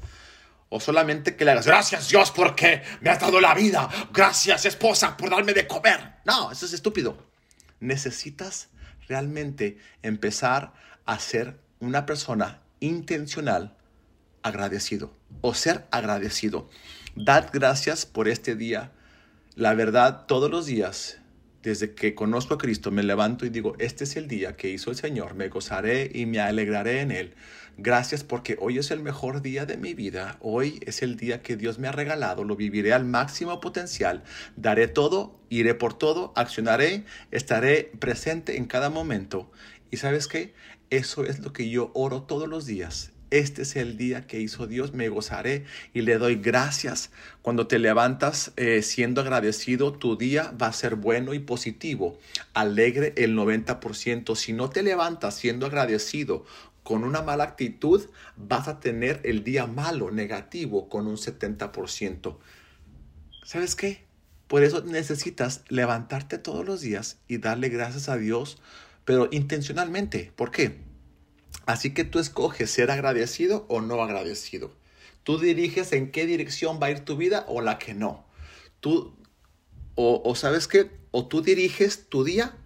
O 0.69 0.79
solamente 0.79 1.35
que 1.35 1.45
le 1.45 1.51
hagas, 1.51 1.67
gracias 1.67 2.09
Dios 2.09 2.31
porque 2.31 2.81
me 3.01 3.11
has 3.11 3.19
dado 3.19 3.39
la 3.39 3.53
vida. 3.53 3.89
Gracias 4.11 4.65
esposa 4.65 5.17
por 5.17 5.29
darme 5.29 5.53
de 5.53 5.67
comer. 5.67 6.15
No, 6.25 6.51
eso 6.51 6.65
es 6.65 6.73
estúpido. 6.73 7.17
Necesitas 7.79 8.69
realmente 9.07 9.77
empezar 10.01 10.73
a 11.05 11.19
ser 11.19 11.59
una 11.79 12.05
persona 12.05 12.62
intencional 12.83 13.77
agradecido 14.41 15.13
o 15.41 15.53
ser 15.53 15.85
agradecido. 15.89 16.69
Dad 17.15 17.49
gracias 17.53 18.05
por 18.05 18.27
este 18.27 18.55
día. 18.55 18.91
La 19.55 19.73
verdad, 19.73 20.25
todos 20.27 20.51
los 20.51 20.65
días, 20.65 21.19
desde 21.61 21.95
que 21.95 22.13
conozco 22.13 22.55
a 22.55 22.57
Cristo, 22.57 22.91
me 22.91 23.03
levanto 23.03 23.45
y 23.45 23.49
digo, 23.49 23.75
este 23.79 24.03
es 24.03 24.17
el 24.17 24.27
día 24.27 24.57
que 24.57 24.69
hizo 24.69 24.89
el 24.89 24.97
Señor, 24.97 25.33
me 25.33 25.47
gozaré 25.47 26.11
y 26.13 26.25
me 26.25 26.41
alegraré 26.41 26.99
en 26.99 27.11
Él. 27.11 27.35
Gracias 27.77 28.23
porque 28.23 28.57
hoy 28.59 28.77
es 28.77 28.91
el 28.91 28.99
mejor 28.99 29.41
día 29.41 29.65
de 29.65 29.77
mi 29.77 29.93
vida, 29.93 30.37
hoy 30.41 30.79
es 30.85 31.01
el 31.01 31.15
día 31.15 31.41
que 31.41 31.55
Dios 31.55 31.79
me 31.79 31.87
ha 31.87 31.91
regalado, 31.91 32.43
lo 32.43 32.55
viviré 32.55 32.93
al 32.93 33.05
máximo 33.05 33.61
potencial, 33.61 34.23
daré 34.57 34.87
todo, 34.87 35.39
iré 35.49 35.73
por 35.73 35.97
todo, 35.97 36.33
accionaré, 36.35 37.05
estaré 37.31 37.91
presente 37.97 38.57
en 38.57 38.65
cada 38.65 38.89
momento. 38.89 39.49
¿Y 39.89 39.97
sabes 39.97 40.27
qué? 40.27 40.53
Eso 40.93 41.25
es 41.25 41.39
lo 41.39 41.53
que 41.53 41.71
yo 41.71 41.89
oro 41.95 42.21
todos 42.21 42.47
los 42.47 42.67
días. 42.67 43.13
Este 43.31 43.63
es 43.63 43.75
el 43.75 43.97
día 43.97 44.27
que 44.27 44.39
hizo 44.39 44.67
Dios, 44.67 44.93
me 44.93 45.09
gozaré 45.09 45.65
y 45.91 46.01
le 46.01 46.19
doy 46.19 46.35
gracias. 46.35 47.09
Cuando 47.41 47.65
te 47.65 47.79
levantas 47.79 48.51
eh, 48.57 48.83
siendo 48.83 49.21
agradecido, 49.21 49.93
tu 49.93 50.17
día 50.17 50.53
va 50.61 50.67
a 50.67 50.71
ser 50.71 50.93
bueno 50.93 51.33
y 51.33 51.39
positivo, 51.39 52.19
alegre 52.53 53.15
el 53.17 53.35
90%. 53.35 54.35
Si 54.35 54.53
no 54.53 54.69
te 54.69 54.83
levantas 54.83 55.35
siendo 55.35 55.65
agradecido 55.65 56.45
con 56.83 57.03
una 57.03 57.23
mala 57.23 57.45
actitud, 57.45 58.05
vas 58.37 58.67
a 58.67 58.79
tener 58.79 59.19
el 59.23 59.43
día 59.43 59.65
malo, 59.65 60.11
negativo, 60.11 60.89
con 60.89 61.07
un 61.07 61.17
70%. 61.17 62.37
¿Sabes 63.43 63.75
qué? 63.75 64.03
Por 64.47 64.61
eso 64.61 64.83
necesitas 64.83 65.63
levantarte 65.69 66.37
todos 66.37 66.63
los 66.63 66.81
días 66.81 67.17
y 67.27 67.39
darle 67.39 67.69
gracias 67.69 68.09
a 68.09 68.17
Dios 68.17 68.61
pero 69.05 69.29
intencionalmente. 69.31 70.31
¿Por 70.35 70.51
qué? 70.51 70.81
Así 71.65 71.93
que 71.93 72.03
tú 72.03 72.19
escoges 72.19 72.69
ser 72.69 72.91
agradecido 72.91 73.65
o 73.69 73.81
no 73.81 74.01
agradecido. 74.01 74.71
Tú 75.23 75.39
diriges 75.39 75.93
en 75.93 76.11
qué 76.11 76.25
dirección 76.25 76.79
va 76.81 76.87
a 76.87 76.91
ir 76.91 76.99
tu 76.99 77.15
vida 77.15 77.45
o 77.47 77.61
la 77.61 77.79
que 77.79 77.93
no. 77.93 78.25
Tú, 78.81 79.15
o, 79.95 80.35
sabes 80.35 80.67
qué, 80.67 80.91
o 81.11 81.27
tú 81.27 81.41
diriges 81.41 82.09
tu 82.09 82.23
día 82.23 82.57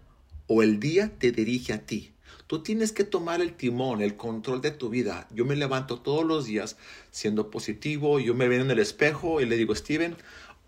o 0.48 0.63
el 0.63 0.79
día 0.79 1.12
te 1.20 1.32
dirige 1.32 1.74
a 1.74 1.86
ti. 1.86 2.13
Tú 2.48 2.63
tienes 2.63 2.94
que 2.94 3.03
tomar 3.03 3.41
el 3.41 3.53
timón, 3.53 4.01
el 4.01 4.15
control 4.15 4.62
de 4.62 4.72
tu 4.72 4.89
vida. 4.89 5.27
Yo 5.32 5.44
me 5.44 5.58
levanto 5.58 6.00
todos 6.00 6.25
los 6.25 6.46
días 6.46 6.77
siendo 7.12 7.51
positivo, 7.51 8.20
yo 8.22 8.34
me 8.34 8.48
veo 8.48 8.62
en 8.62 8.72
el 8.72 8.79
espejo 8.79 9.41
y 9.41 9.46
le 9.46 9.58
digo, 9.58 9.75
Steven, 9.75 10.15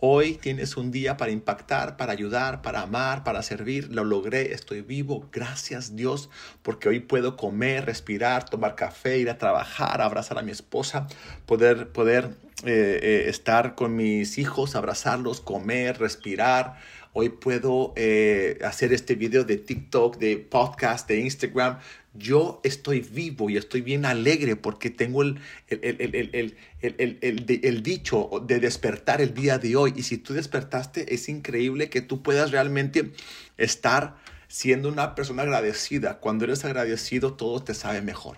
Hoy 0.02 0.36
tienes 0.36 0.78
un 0.78 0.92
día 0.92 1.18
para 1.18 1.32
impactar, 1.32 1.98
para 1.98 2.14
ayudar, 2.14 2.62
para 2.62 2.84
amar, 2.84 3.26
para 3.26 3.44
servir. 3.44 3.94
Lo 3.94 4.06
logré, 4.06 4.54
estoy 4.54 4.80
vivo. 4.80 5.28
Gracias 5.34 5.98
Dios, 5.98 6.30
porque 6.62 6.88
hoy 6.88 7.02
puedo 7.02 7.36
comer, 7.36 7.86
respirar, 7.86 8.50
tomar 8.50 8.76
café, 8.76 9.18
ir 9.18 9.30
a 9.30 9.38
trabajar, 9.38 10.02
abrazar 10.02 10.40
a 10.40 10.42
mi 10.42 10.52
esposa, 10.52 11.08
poder, 11.46 11.90
poder 11.90 12.34
eh, 12.66 13.00
eh, 13.02 13.30
estar 13.30 13.76
con 13.76 13.96
mis 13.96 14.38
hijos, 14.38 14.76
abrazarlos, 14.76 15.40
comer, 15.40 15.98
respirar. 15.98 16.78
hoy 17.14 17.30
puedo 17.30 17.94
eh, 17.96 18.60
hacer 18.66 18.92
este 18.92 19.16
video 19.16 19.46
de 19.46 19.56
TikTok, 19.56 20.18
de 20.18 20.38
podcast, 20.38 21.08
de 21.08 21.22
Instagram. 21.22 21.80
Yo 22.14 22.60
estoy 22.66 23.00
vivo 23.00 23.50
y 23.50 23.56
estoy 23.56 23.80
bien 23.80 24.04
alegre 24.06 24.58
porque 24.58 24.90
tengo 24.90 25.22
el, 25.22 25.40
el, 25.70 26.58
el, 26.82 27.84
dicho 27.84 28.30
de 28.46 28.60
despertar 28.60 29.22
el 29.22 29.34
día 29.34 29.58
de 29.58 29.78
hoy. 29.78 29.94
Y 29.96 30.04
si 30.04 30.18
tú 30.18 30.34
despertaste, 30.34 31.14
es 31.14 31.30
increíble 31.30 31.90
que 31.90 32.02
tú 32.02 32.22
puedas 32.22 32.52
realmente 32.52 33.14
estar 33.58 34.18
siendo 34.50 34.90
una 34.90 35.16
persona 35.16 35.44
agradecida. 35.44 36.20
Cuando 36.20 36.44
eres 36.44 36.66
agradecido, 36.66 37.36
todo 37.36 37.64
te 37.64 37.74
sabe 37.74 38.02
mejor. 38.02 38.38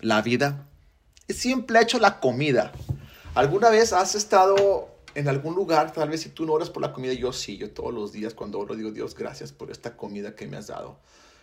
La 0.00 0.22
vida 0.22 0.68
es 1.28 1.36
simple 1.36 1.80
hecho 1.80 1.98
la 1.98 2.20
comida. 2.20 2.72
¿Alguna 3.34 3.70
vez 3.70 3.92
has 3.92 4.14
estado 4.14 4.94
en 5.14 5.28
algún 5.28 5.54
lugar, 5.54 5.92
tal 5.92 6.08
vez 6.08 6.22
si 6.22 6.30
tú 6.30 6.44
no 6.44 6.52
oras 6.52 6.70
por 6.70 6.82
la 6.82 6.92
comida, 6.92 7.12
yo 7.12 7.32
sí, 7.32 7.56
yo 7.56 7.70
todos 7.70 7.94
los 7.94 8.12
días 8.12 8.34
cuando 8.34 8.58
oro 8.58 8.74
digo, 8.74 8.90
Dios, 8.90 9.14
gracias 9.14 9.52
por 9.52 9.70
esta 9.70 9.96
comida 9.96 10.34
que 10.34 10.46
me 10.46 10.56
has 10.56 10.66
dado. 10.66 10.98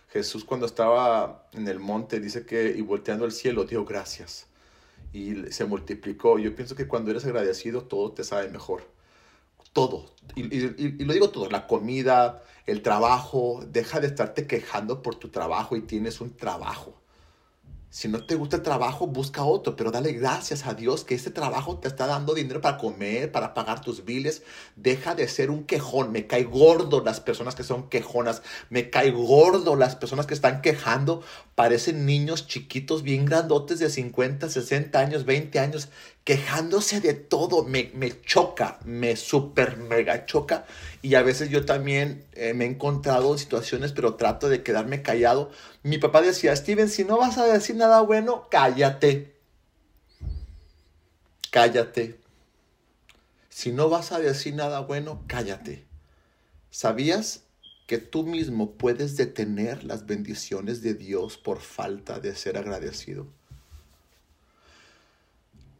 Jesús 0.08 0.44
cuando 0.44 0.66
estaba 0.66 1.48
en 1.52 1.66
el 1.68 1.78
monte 1.78 2.20
dice 2.20 2.44
que, 2.44 2.74
y 2.76 2.82
volteando 2.82 3.24
al 3.24 3.32
cielo, 3.32 3.64
dio 3.64 3.84
gracias. 3.84 4.46
Y 5.12 5.50
se 5.52 5.64
multiplicó. 5.64 6.38
Yo 6.38 6.54
pienso 6.54 6.74
que 6.74 6.86
cuando 6.86 7.10
eres 7.10 7.24
agradecido, 7.24 7.84
todo 7.84 8.12
te 8.12 8.24
sabe 8.24 8.48
mejor. 8.48 8.86
Todo. 9.72 10.14
Y 10.36 11.04
lo 11.04 11.12
digo 11.14 11.30
todo, 11.30 11.48
la 11.48 11.66
comida, 11.66 12.42
el 12.66 12.82
trabajo. 12.82 13.64
Deja 13.66 14.00
de 14.00 14.06
estarte 14.06 14.46
quejando 14.46 15.00
por 15.00 15.14
tu 15.14 15.30
trabajo 15.30 15.76
y 15.76 15.80
tienes 15.80 16.20
un 16.20 16.36
trabajo. 16.36 17.01
Si 17.92 18.08
no 18.08 18.24
te 18.24 18.36
gusta 18.36 18.56
el 18.56 18.62
trabajo, 18.62 19.06
busca 19.06 19.44
otro, 19.44 19.76
pero 19.76 19.90
dale 19.90 20.14
gracias 20.14 20.66
a 20.66 20.72
Dios 20.72 21.04
que 21.04 21.14
ese 21.14 21.30
trabajo 21.30 21.76
te 21.76 21.88
está 21.88 22.06
dando 22.06 22.32
dinero 22.32 22.62
para 22.62 22.78
comer, 22.78 23.30
para 23.30 23.52
pagar 23.52 23.82
tus 23.82 24.06
biles. 24.06 24.42
Deja 24.76 25.14
de 25.14 25.28
ser 25.28 25.50
un 25.50 25.64
quejón. 25.64 26.10
Me 26.10 26.26
cae 26.26 26.44
gordo 26.44 27.04
las 27.04 27.20
personas 27.20 27.54
que 27.54 27.64
son 27.64 27.90
quejonas. 27.90 28.40
Me 28.70 28.88
cae 28.88 29.10
gordo 29.10 29.76
las 29.76 29.94
personas 29.94 30.24
que 30.24 30.32
están 30.32 30.62
quejando. 30.62 31.22
Parecen 31.54 32.06
niños 32.06 32.46
chiquitos, 32.46 33.02
bien 33.02 33.26
grandotes 33.26 33.78
de 33.78 33.90
50, 33.90 34.48
60 34.48 34.98
años, 34.98 35.26
20 35.26 35.58
años, 35.58 35.90
quejándose 36.24 37.00
de 37.00 37.14
todo. 37.14 37.64
Me, 37.64 37.90
me 37.94 38.20
choca, 38.22 38.78
me 38.84 39.16
super 39.16 39.76
mega 39.76 40.26
choca. 40.26 40.66
Y 41.02 41.14
a 41.14 41.22
veces 41.22 41.50
yo 41.50 41.64
también 41.64 42.24
eh, 42.32 42.54
me 42.54 42.64
he 42.64 42.68
encontrado 42.68 43.32
en 43.32 43.38
situaciones, 43.38 43.92
pero 43.92 44.14
trato 44.14 44.48
de 44.48 44.62
quedarme 44.62 45.02
callado. 45.02 45.50
Mi 45.82 45.98
papá 45.98 46.22
decía, 46.22 46.54
Steven, 46.54 46.88
si 46.88 47.04
no 47.04 47.18
vas 47.18 47.38
a 47.38 47.46
decir 47.46 47.76
nada 47.76 48.00
bueno, 48.00 48.48
cállate. 48.50 49.36
Cállate. 51.50 52.18
Si 53.48 53.72
no 53.72 53.90
vas 53.90 54.12
a 54.12 54.18
decir 54.18 54.54
nada 54.54 54.80
bueno, 54.80 55.24
cállate. 55.26 55.84
¿Sabías 56.70 57.42
que 57.86 57.98
tú 57.98 58.24
mismo 58.24 58.72
puedes 58.72 59.18
detener 59.18 59.84
las 59.84 60.06
bendiciones 60.06 60.80
de 60.80 60.94
Dios 60.94 61.36
por 61.36 61.60
falta 61.60 62.18
de 62.18 62.34
ser 62.34 62.56
agradecido? 62.56 63.26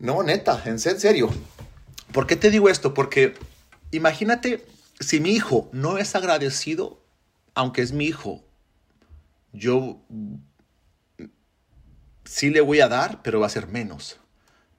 No, 0.02 0.24
neta, 0.24 0.60
en 0.64 0.80
serio. 0.80 1.30
¿Por 2.12 2.26
qué 2.26 2.34
te 2.34 2.50
digo 2.50 2.68
esto? 2.68 2.92
Porque 2.92 3.34
imagínate 3.92 4.66
si 4.98 5.20
mi 5.20 5.30
hijo 5.30 5.70
no 5.72 5.96
es 5.96 6.16
agradecido, 6.16 7.00
aunque 7.54 7.82
es 7.82 7.92
mi 7.92 8.06
hijo, 8.06 8.42
yo 9.52 10.00
sí 12.24 12.50
le 12.50 12.60
voy 12.60 12.80
a 12.80 12.88
dar, 12.88 13.22
pero 13.22 13.38
va 13.38 13.46
a 13.46 13.50
ser 13.50 13.68
menos. 13.68 14.18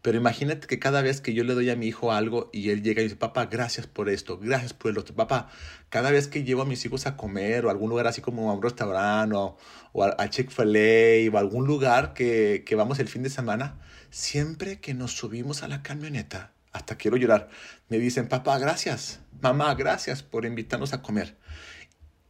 Pero 0.04 0.18
imagínate 0.18 0.68
que 0.68 0.80
cada 0.80 1.02
vez 1.02 1.22
que 1.22 1.34
yo 1.34 1.46
le 1.46 1.54
doy 1.54 1.70
a 1.70 1.78
mi 1.78 1.88
hijo 1.88 2.12
algo 2.12 2.50
y 2.52 2.72
él 2.72 2.84
llega 2.84 3.00
y 3.02 3.06
dice, 3.06 3.16
papá, 3.16 3.46
gracias 3.46 3.88
por 3.88 4.10
esto, 4.10 4.38
gracias 4.38 4.74
por 4.74 4.92
el 4.92 4.98
otro. 4.98 5.16
Papá, 5.16 5.50
cada 5.88 6.12
vez 6.12 6.28
que 6.28 6.44
llevo 6.44 6.64
a 6.64 6.66
mis 6.66 6.84
hijos 6.86 7.08
a 7.08 7.16
comer 7.16 7.66
o 7.66 7.70
a 7.70 7.72
algún 7.72 7.90
lugar 7.90 8.06
así 8.08 8.20
como 8.20 8.52
a 8.52 8.54
un 8.54 8.62
restaurante 8.62 9.34
o, 9.34 9.58
a, 10.04 10.30
Chick-fil-A 10.30 11.32
o 11.32 11.38
a 11.38 11.40
algún 11.40 11.66
lugar 11.66 12.14
que, 12.14 12.66
que 12.66 12.76
vamos 12.76 13.00
el 13.00 13.08
fin 13.08 13.24
de 13.24 13.30
semana, 13.30 13.80
siempre 14.10 14.82
que 14.82 14.94
nos 14.94 15.14
subimos 15.14 15.64
a 15.64 15.70
la 15.70 15.82
camioneta, 15.84 16.52
hasta 16.74 16.98
quiero 16.98 17.16
llorar, 17.16 17.48
me 17.88 17.98
dicen, 17.98 18.28
papá, 18.28 18.60
gracias, 18.60 19.22
mamá, 19.40 19.74
gracias 19.74 20.22
por 20.22 20.46
invitarnos 20.46 20.92
a 20.92 21.02
comer. 21.02 21.38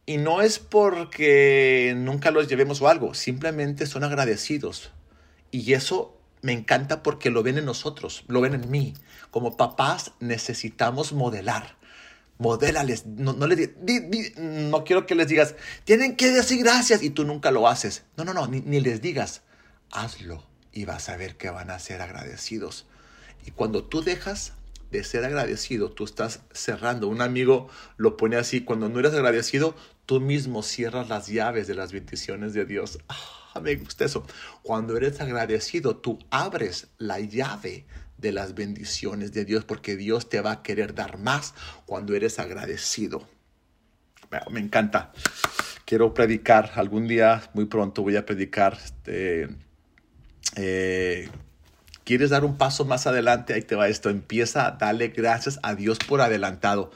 Y 0.06 0.18
no 0.18 0.42
es 0.42 0.60
porque 0.60 1.92
nunca 1.96 2.30
los 2.30 2.46
llevemos 2.46 2.80
o 2.82 2.88
algo, 2.88 3.14
simplemente 3.14 3.86
son 3.86 4.04
agradecidos. 4.04 4.92
Y 5.50 5.72
eso 5.72 6.13
me 6.44 6.52
encanta 6.52 7.02
porque 7.02 7.30
lo 7.30 7.42
ven 7.42 7.56
en 7.56 7.64
nosotros, 7.64 8.24
lo 8.28 8.42
ven 8.42 8.52
en 8.52 8.70
mí. 8.70 8.92
Como 9.30 9.56
papás 9.56 10.12
necesitamos 10.20 11.14
modelar. 11.14 11.78
Modélales. 12.36 13.06
No, 13.06 13.32
no, 13.32 13.46
no 13.46 14.84
quiero 14.84 15.06
que 15.06 15.14
les 15.14 15.26
digas, 15.26 15.54
tienen 15.84 16.16
que 16.16 16.30
decir 16.30 16.62
gracias 16.62 17.02
y 17.02 17.08
tú 17.08 17.24
nunca 17.24 17.50
lo 17.50 17.66
haces. 17.66 18.04
No, 18.18 18.24
no, 18.24 18.34
no, 18.34 18.46
ni, 18.46 18.80
les 18.80 19.00
digas, 19.00 19.40
hazlo 19.90 20.44
y 20.70 20.84
vas 20.84 21.08
a 21.08 21.16
ver 21.16 21.38
que 21.38 21.48
van 21.48 21.70
a 21.70 21.78
ser 21.78 22.02
agradecidos. 22.02 22.84
Y 23.46 23.50
cuando 23.52 23.84
tú 23.84 24.02
dejas 24.02 24.52
de 24.90 25.02
ser 25.02 25.24
agradecido, 25.24 25.92
tú 25.92 26.04
estás 26.04 26.40
cerrando. 26.52 27.08
Un 27.08 27.22
amigo 27.22 27.70
lo 27.96 28.18
pone 28.18 28.36
así, 28.36 28.60
cuando 28.60 28.90
no 28.90 29.00
eres 29.00 29.14
agradecido, 29.14 29.74
tú 30.04 30.20
mismo 30.20 30.62
cierras 30.62 31.08
las 31.08 31.26
llaves 31.28 31.68
de 31.68 31.74
las 31.74 31.90
bendiciones 31.92 32.52
de 32.52 32.66
Dios. 32.66 32.98
Ah, 33.08 33.43
me 33.60 33.76
gusta 33.76 34.04
eso. 34.04 34.26
Cuando 34.62 34.96
eres 34.96 35.20
agradecido, 35.20 35.96
tú 35.96 36.18
abres 36.30 36.88
la 36.98 37.20
llave 37.20 37.86
de 38.18 38.32
las 38.32 38.54
bendiciones 38.54 39.32
de 39.32 39.44
Dios 39.44 39.64
porque 39.64 39.96
Dios 39.96 40.28
te 40.28 40.40
va 40.40 40.52
a 40.52 40.62
querer 40.62 40.94
dar 40.94 41.18
más 41.18 41.54
cuando 41.86 42.14
eres 42.14 42.38
agradecido. 42.38 43.26
Me 44.50 44.60
encanta. 44.60 45.12
Quiero 45.84 46.14
predicar. 46.14 46.72
Algún 46.76 47.06
día, 47.06 47.50
muy 47.54 47.66
pronto, 47.66 48.02
voy 48.02 48.16
a 48.16 48.24
predicar 48.24 48.78
este, 48.82 49.48
eh, 50.56 51.28
¿Quieres 52.04 52.30
dar 52.30 52.44
un 52.44 52.58
paso 52.58 52.84
más 52.84 53.06
adelante? 53.06 53.54
Ahí 53.54 53.62
te 53.62 53.76
va 53.76 53.88
esto. 53.88 54.10
Empieza 54.10 54.66
a 54.66 54.70
darle 54.72 55.08
gracias 55.08 55.58
a 55.62 55.74
Dios 55.74 55.98
por 55.98 56.20
adelantado. 56.20 56.90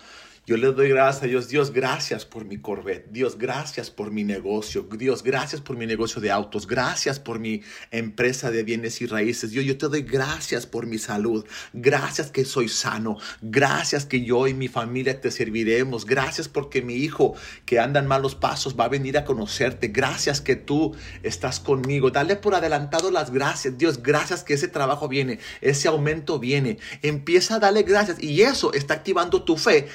Yo 0.48 0.56
le 0.56 0.72
doy 0.72 0.88
gracias 0.88 1.24
a 1.24 1.26
Dios. 1.26 1.48
Dios, 1.48 1.72
gracias 1.72 2.24
por 2.24 2.46
mi 2.46 2.56
Corvette. 2.56 3.06
Dios, 3.10 3.36
gracias 3.36 3.90
por 3.90 4.10
mi 4.10 4.24
negocio. 4.24 4.88
Dios, 4.96 5.22
gracias 5.22 5.60
por 5.60 5.76
mi 5.76 5.84
negocio 5.84 6.22
de 6.22 6.30
autos. 6.30 6.66
Gracias 6.66 7.20
por 7.20 7.38
mi 7.38 7.60
empresa 7.90 8.50
de 8.50 8.62
bienes 8.62 9.02
y 9.02 9.06
raíces. 9.06 9.50
Dios, 9.50 9.66
yo 9.66 9.76
te 9.76 9.88
doy 9.88 10.00
gracias 10.00 10.64
por 10.64 10.86
mi 10.86 10.96
salud. 10.96 11.44
Gracias 11.74 12.30
que 12.30 12.46
soy 12.46 12.70
sano. 12.70 13.18
Gracias 13.42 14.06
que 14.06 14.24
yo 14.24 14.48
y 14.48 14.54
mi 14.54 14.68
familia 14.68 15.20
te 15.20 15.30
serviremos. 15.30 16.06
Gracias 16.06 16.48
porque 16.48 16.80
mi 16.80 16.94
hijo 16.94 17.34
que 17.66 17.78
anda 17.78 18.00
en 18.00 18.06
malos 18.06 18.34
pasos 18.34 18.74
va 18.74 18.86
a 18.86 18.88
venir 18.88 19.18
a 19.18 19.26
conocerte. 19.26 19.88
Gracias 19.88 20.40
que 20.40 20.56
tú 20.56 20.96
estás 21.22 21.60
conmigo. 21.60 22.10
Dale 22.10 22.36
por 22.36 22.54
adelantado 22.54 23.10
las 23.10 23.30
gracias. 23.30 23.76
Dios, 23.76 24.02
gracias 24.02 24.44
que 24.44 24.54
ese 24.54 24.68
trabajo 24.68 25.08
viene. 25.08 25.40
Ese 25.60 25.88
aumento 25.88 26.38
viene. 26.38 26.78
Empieza 27.02 27.56
a 27.56 27.58
darle 27.58 27.82
gracias. 27.82 28.22
Y 28.22 28.40
eso 28.40 28.72
está 28.72 28.94
activando 28.94 29.42
tu 29.42 29.58
fe 29.58 29.88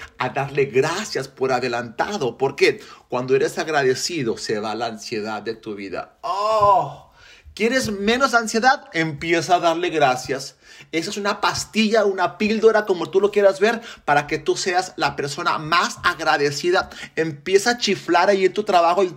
darle 0.43 0.65
gracias 0.65 1.27
por 1.27 1.51
adelantado. 1.51 2.37
porque 2.37 2.81
Cuando 3.09 3.35
eres 3.35 3.57
agradecido 3.57 4.37
se 4.37 4.59
va 4.59 4.75
la 4.75 4.87
ansiedad 4.87 5.41
de 5.41 5.55
tu 5.55 5.75
vida. 5.75 6.17
Oh, 6.21 7.11
¿quieres 7.53 7.91
menos 7.91 8.33
ansiedad? 8.33 8.89
Empieza 8.93 9.55
a 9.55 9.59
darle 9.59 9.89
gracias. 9.89 10.55
Esa 10.91 11.11
es 11.11 11.17
una 11.17 11.39
pastilla, 11.39 12.05
una 12.05 12.37
píldora, 12.37 12.85
como 12.85 13.09
tú 13.09 13.21
lo 13.21 13.31
quieras 13.31 13.59
ver, 13.59 13.81
para 14.05 14.27
que 14.27 14.37
tú 14.37 14.57
seas 14.57 14.93
la 14.97 15.15
persona 15.15 15.57
más 15.57 15.97
agradecida. 16.03 16.89
Empieza 17.15 17.71
a 17.71 17.77
chiflar 17.77 18.29
ahí 18.29 18.45
en 18.45 18.53
tu 18.53 18.63
trabajo 18.63 19.03
y... 19.03 19.13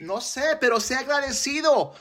No 0.00 0.20
sé, 0.20 0.58
pero 0.60 0.80
sé 0.80 0.96
agradecido. 0.96 1.94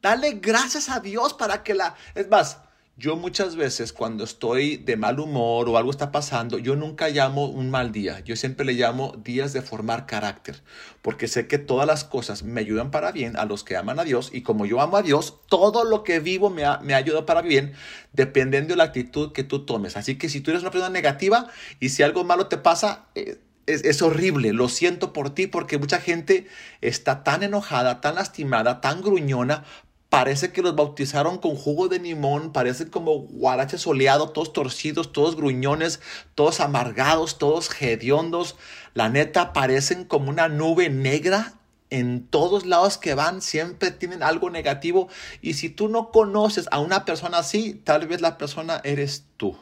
Dale 0.00 0.34
gracias 0.34 0.88
a 0.88 1.00
Dios 1.00 1.34
para 1.34 1.64
que 1.64 1.74
la... 1.74 1.96
Es 2.14 2.28
más, 2.28 2.58
yo 2.98 3.14
muchas 3.14 3.54
veces 3.54 3.92
cuando 3.92 4.24
estoy 4.24 4.76
de 4.76 4.96
mal 4.96 5.20
humor 5.20 5.68
o 5.68 5.78
algo 5.78 5.92
está 5.92 6.10
pasando, 6.10 6.58
yo 6.58 6.74
nunca 6.74 7.08
llamo 7.08 7.46
un 7.46 7.70
mal 7.70 7.92
día, 7.92 8.18
yo 8.24 8.34
siempre 8.34 8.66
le 8.66 8.72
llamo 8.72 9.14
días 9.22 9.52
de 9.52 9.62
formar 9.62 10.04
carácter, 10.04 10.62
porque 11.00 11.28
sé 11.28 11.46
que 11.46 11.58
todas 11.58 11.86
las 11.86 12.02
cosas 12.02 12.42
me 12.42 12.60
ayudan 12.60 12.90
para 12.90 13.12
bien 13.12 13.36
a 13.36 13.44
los 13.44 13.62
que 13.62 13.76
aman 13.76 14.00
a 14.00 14.04
Dios 14.04 14.30
y 14.32 14.42
como 14.42 14.66
yo 14.66 14.80
amo 14.80 14.96
a 14.96 15.02
Dios, 15.02 15.38
todo 15.48 15.84
lo 15.84 16.02
que 16.02 16.18
vivo 16.18 16.50
me, 16.50 16.64
me 16.82 16.94
ayuda 16.94 17.24
para 17.24 17.40
bien 17.40 17.72
dependiendo 18.12 18.70
de 18.70 18.78
la 18.78 18.84
actitud 18.84 19.30
que 19.32 19.44
tú 19.44 19.64
tomes. 19.64 19.96
Así 19.96 20.18
que 20.18 20.28
si 20.28 20.40
tú 20.40 20.50
eres 20.50 20.62
una 20.62 20.72
persona 20.72 20.90
negativa 20.90 21.46
y 21.78 21.90
si 21.90 22.02
algo 22.02 22.24
malo 22.24 22.48
te 22.48 22.58
pasa, 22.58 23.06
eh, 23.14 23.38
es, 23.66 23.84
es, 23.84 24.02
horrible, 24.02 24.52
lo 24.52 24.68
siento 24.68 25.12
por 25.12 25.30
ti 25.30 25.46
porque 25.46 25.78
mucha 25.78 26.00
gente 26.00 26.48
está 26.80 27.22
tan 27.22 27.44
enojada, 27.44 28.00
tan 28.00 28.16
lastimada, 28.16 28.80
tan 28.80 29.02
gruñona 29.02 29.62
Parece 30.08 30.52
que 30.52 30.62
los 30.62 30.74
bautizaron 30.74 31.36
con 31.36 31.54
jugo 31.54 31.88
de 31.88 31.98
limón, 31.98 32.52
parecen 32.52 32.88
como 32.88 33.18
guaraches 33.18 33.82
soleados, 33.82 34.32
todos 34.32 34.54
torcidos, 34.54 35.12
todos 35.12 35.36
gruñones, 35.36 36.00
todos 36.34 36.60
amargados, 36.60 37.36
todos 37.36 37.70
hediondos. 37.78 38.56
La 38.94 39.10
neta, 39.10 39.52
parecen 39.52 40.04
como 40.04 40.30
una 40.30 40.48
nube 40.48 40.88
negra. 40.88 41.54
En 41.90 42.26
todos 42.26 42.66
lados 42.66 42.98
que 42.98 43.14
van 43.14 43.40
siempre 43.40 43.90
tienen 43.90 44.22
algo 44.22 44.50
negativo. 44.50 45.08
Y 45.42 45.54
si 45.54 45.68
tú 45.68 45.88
no 45.88 46.10
conoces 46.10 46.68
a 46.70 46.80
una 46.80 47.04
persona 47.04 47.38
así, 47.38 47.74
tal 47.74 48.06
vez 48.06 48.22
la 48.22 48.38
persona 48.38 48.80
eres 48.84 49.24
tú. 49.36 49.58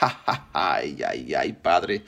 Ay, 0.52 1.02
ay, 1.06 1.34
ay, 1.34 1.52
Padre. 1.52 2.04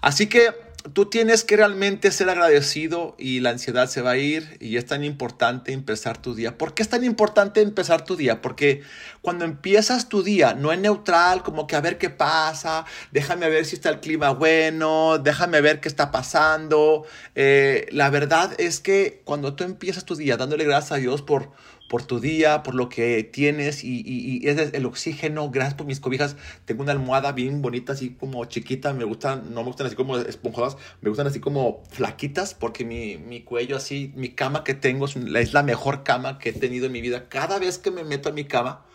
Así 0.00 0.28
que 0.28 0.54
tú 0.92 1.06
tienes 1.06 1.44
que 1.44 1.56
realmente 1.56 2.10
ser 2.10 2.30
agradecido 2.30 3.14
y 3.18 3.40
la 3.40 3.50
ansiedad 3.50 3.88
se 3.88 4.02
va 4.02 4.12
a 4.12 4.16
ir 4.16 4.56
y 4.60 4.76
es 4.76 4.86
tan 4.86 5.04
importante 5.04 5.72
empezar 5.72 6.20
tu 6.20 6.34
día. 6.34 6.56
¿Por 6.56 6.74
qué 6.74 6.82
es 6.82 6.88
tan 6.88 7.04
importante 7.04 7.60
empezar 7.60 8.04
tu 8.04 8.16
día? 8.16 8.40
Porque 8.40 8.82
cuando 9.20 9.44
empiezas 9.44 10.08
tu 10.08 10.22
día 10.22 10.54
no 10.54 10.72
es 10.72 10.78
neutral, 10.78 11.42
como 11.42 11.66
que 11.66 11.76
a 11.76 11.80
ver 11.80 11.98
qué 11.98 12.10
pasa, 12.10 12.86
déjame 13.12 13.48
ver 13.50 13.66
si 13.66 13.76
está 13.76 13.90
el 13.90 14.00
clima 14.00 14.30
bueno, 14.30 15.18
déjame 15.18 15.60
ver 15.60 15.80
qué 15.80 15.88
está 15.88 16.10
pasando. 16.10 17.04
Eh, 17.34 17.86
la 17.90 18.10
verdad 18.10 18.52
es 18.58 18.80
que 18.80 19.22
cuando 19.24 19.54
tú 19.54 19.64
empiezas 19.64 20.04
tu 20.04 20.16
día 20.16 20.36
dándole 20.36 20.64
gracias 20.64 20.92
a 20.92 20.96
Dios 20.96 21.22
por 21.22 21.50
por 21.90 22.04
tu 22.04 22.20
día, 22.20 22.62
por 22.62 22.76
lo 22.76 22.88
que 22.88 23.24
tienes 23.24 23.82
y, 23.82 24.00
y, 24.06 24.48
es 24.48 24.72
el 24.72 24.86
oxígeno. 24.86 25.50
Gracias 25.50 25.74
por 25.74 25.88
mis 25.88 25.98
cobijas. 25.98 26.36
Tengo 26.64 26.84
una 26.84 26.92
almohada 26.92 27.32
bien 27.32 27.62
bonita, 27.62 27.94
así 27.94 28.10
como 28.10 28.44
chiquita. 28.44 28.92
Me 28.92 29.02
gustan, 29.02 29.52
no 29.52 29.62
me 29.62 29.66
gustan 29.66 29.88
así 29.88 29.96
como 29.96 30.16
esponjosas, 30.16 30.80
me 31.00 31.08
gustan 31.08 31.26
así 31.26 31.40
como 31.40 31.82
flaquitas 31.90 32.54
porque 32.54 32.84
mi, 32.84 33.18
mi 33.18 33.42
cuello 33.42 33.76
así, 33.76 34.12
mi 34.14 34.28
cama 34.28 34.62
que 34.62 34.74
tengo 34.74 35.06
es, 35.06 35.16
es 35.16 35.52
la 35.52 35.64
mejor 35.64 36.04
cama 36.04 36.38
que 36.38 36.50
he 36.50 36.52
tenido 36.52 36.86
en 36.86 36.92
mi 36.92 37.00
vida. 37.00 37.28
Cada 37.28 37.58
vez 37.58 37.78
que 37.78 37.90
me 37.90 38.04
meto 38.04 38.28
a 38.28 38.32
mi 38.32 38.44
cama, 38.44 38.86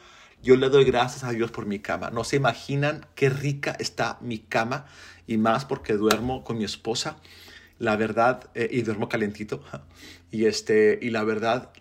yo 0.41 0.55
le 0.55 0.69
doy 0.69 0.85
gracias 0.85 1.25
a 1.25 1.31
Dios 1.31 1.51
por 1.51 1.65
mi 1.65 1.79
cama. 1.79 2.11
No 2.11 2.23
se 2.23 2.37
imaginan 2.37 3.05
qué 3.13 3.29
rica 3.29 3.75
está 3.77 4.17
mi 4.21 4.37
cama 4.39 4.85
y 5.27 5.35
más 5.35 5.65
porque 5.65 5.95
duermo 5.95 6.45
con 6.45 6.57
mi 6.57 6.63
esposa. 6.63 7.17
La 7.77 7.97
verdad, 7.97 8.49
eh, 8.53 8.69
y 8.71 8.83
duermo 8.83 9.09
calentito. 9.09 9.61
Y, 10.31 10.47
este, 10.47 10.99
y 11.01 11.11
la 11.11 11.23
verdad, 11.23 11.71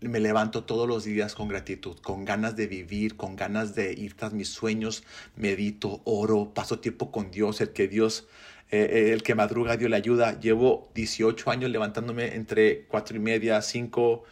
me 0.00 0.20
levanto 0.20 0.64
todos 0.64 0.86
los 0.88 1.04
días 1.04 1.34
con 1.34 1.48
gratitud, 1.48 1.96
con 1.98 2.24
ganas 2.24 2.56
de 2.56 2.66
vivir, 2.66 3.16
con 3.16 3.36
ganas 3.36 3.74
de 3.74 3.92
ir 3.92 4.14
tras 4.14 4.32
mis 4.32 4.48
sueños, 4.48 5.02
medito, 5.36 6.00
oro, 6.04 6.52
paso 6.54 6.78
tiempo 6.78 7.10
con 7.10 7.30
Dios, 7.30 7.60
el 7.60 7.70
que 7.70 7.88
Dios, 7.88 8.28
eh, 8.70 8.88
eh, 8.90 9.12
el 9.12 9.22
que 9.22 9.34
madruga, 9.34 9.76
Dios 9.76 9.90
le 9.90 9.96
ayuda. 9.96 10.38
Llevo 10.38 10.90
18 10.94 11.50
años 11.50 11.70
levantándome 11.70 12.34
entre 12.34 12.84
4 12.84 13.16
y 13.16 13.20
media, 13.20 13.60
5, 13.60 14.24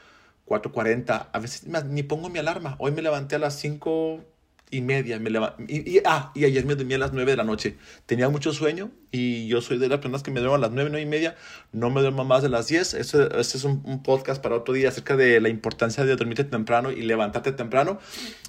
4.40, 0.47 1.29
a 1.33 1.39
veces 1.39 1.67
ni 1.67 2.03
pongo 2.03 2.29
mi 2.29 2.39
alarma. 2.39 2.77
Hoy 2.79 2.93
me 2.93 3.03
levanté 3.03 3.37
a 3.37 3.39
las 3.41 3.59
5 3.59 4.36
y 4.71 4.81
media. 4.81 5.19
Me 5.19 5.31
y, 5.69 5.97
y, 5.97 6.03
ah, 6.05 6.33
y 6.35 6.45
ayer 6.45 6.65
me 6.65 6.75
dormí 6.75 6.95
a 6.95 6.99
las 6.99 7.13
9 7.13 7.31
de 7.31 7.37
la 7.37 7.45
noche. 7.45 7.77
Tenía 8.07 8.29
mucho 8.29 8.53
sueño 8.53 8.91
y 9.11 9.47
yo 9.49 9.61
soy 9.61 9.79
de 9.79 9.89
las 9.89 9.99
personas 9.99 10.23
que 10.23 10.31
me 10.31 10.41
duermo 10.41 10.57
a 10.57 10.59
las 10.59 10.71
9, 10.71 10.91
9 10.91 11.03
y 11.03 11.09
media. 11.09 11.37
No 11.73 11.91
me 11.91 12.01
duermo 12.01 12.25
más 12.25 12.43
de 12.43 12.49
las 12.49 12.69
10. 12.69 12.95
Este, 12.95 13.41
es 13.41 13.65
un, 13.65 14.03
podcast 14.03 14.43
para 14.43 14.57
otro 14.57 14.75
día 14.75 14.89
acerca 14.89 15.17
de 15.17 15.41
la 15.41 15.49
importancia 15.49 16.05
de 16.05 16.17
dormirte 16.17 16.45
temprano 16.45 16.91
y 16.91 17.03
levantarte 17.03 17.53
temprano. 17.53 17.99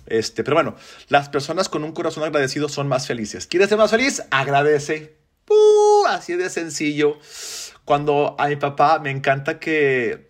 Este, 0.06 0.44
pero 0.44 0.56
bueno, 0.56 0.76
las 1.10 1.30
personas 1.30 1.70
con 1.70 1.84
un 1.84 1.92
corazón 1.92 2.24
agradecido 2.24 2.70
son 2.70 2.88
más 2.88 3.08
felices. 3.08 3.48
¿Quieres 3.48 3.70
ser 3.70 3.78
más 3.78 3.92
feliz? 3.92 4.24
Agradece. 4.32 5.18
¡Uh! 5.50 5.88
así 6.08 6.36
de 6.36 6.50
sencillo. 6.50 7.18
Cuando 7.86 8.36
a 8.38 8.48
mi 8.48 8.56
papá 8.56 9.00
me 9.00 9.12
encanta 9.12 9.60
que 9.60 10.27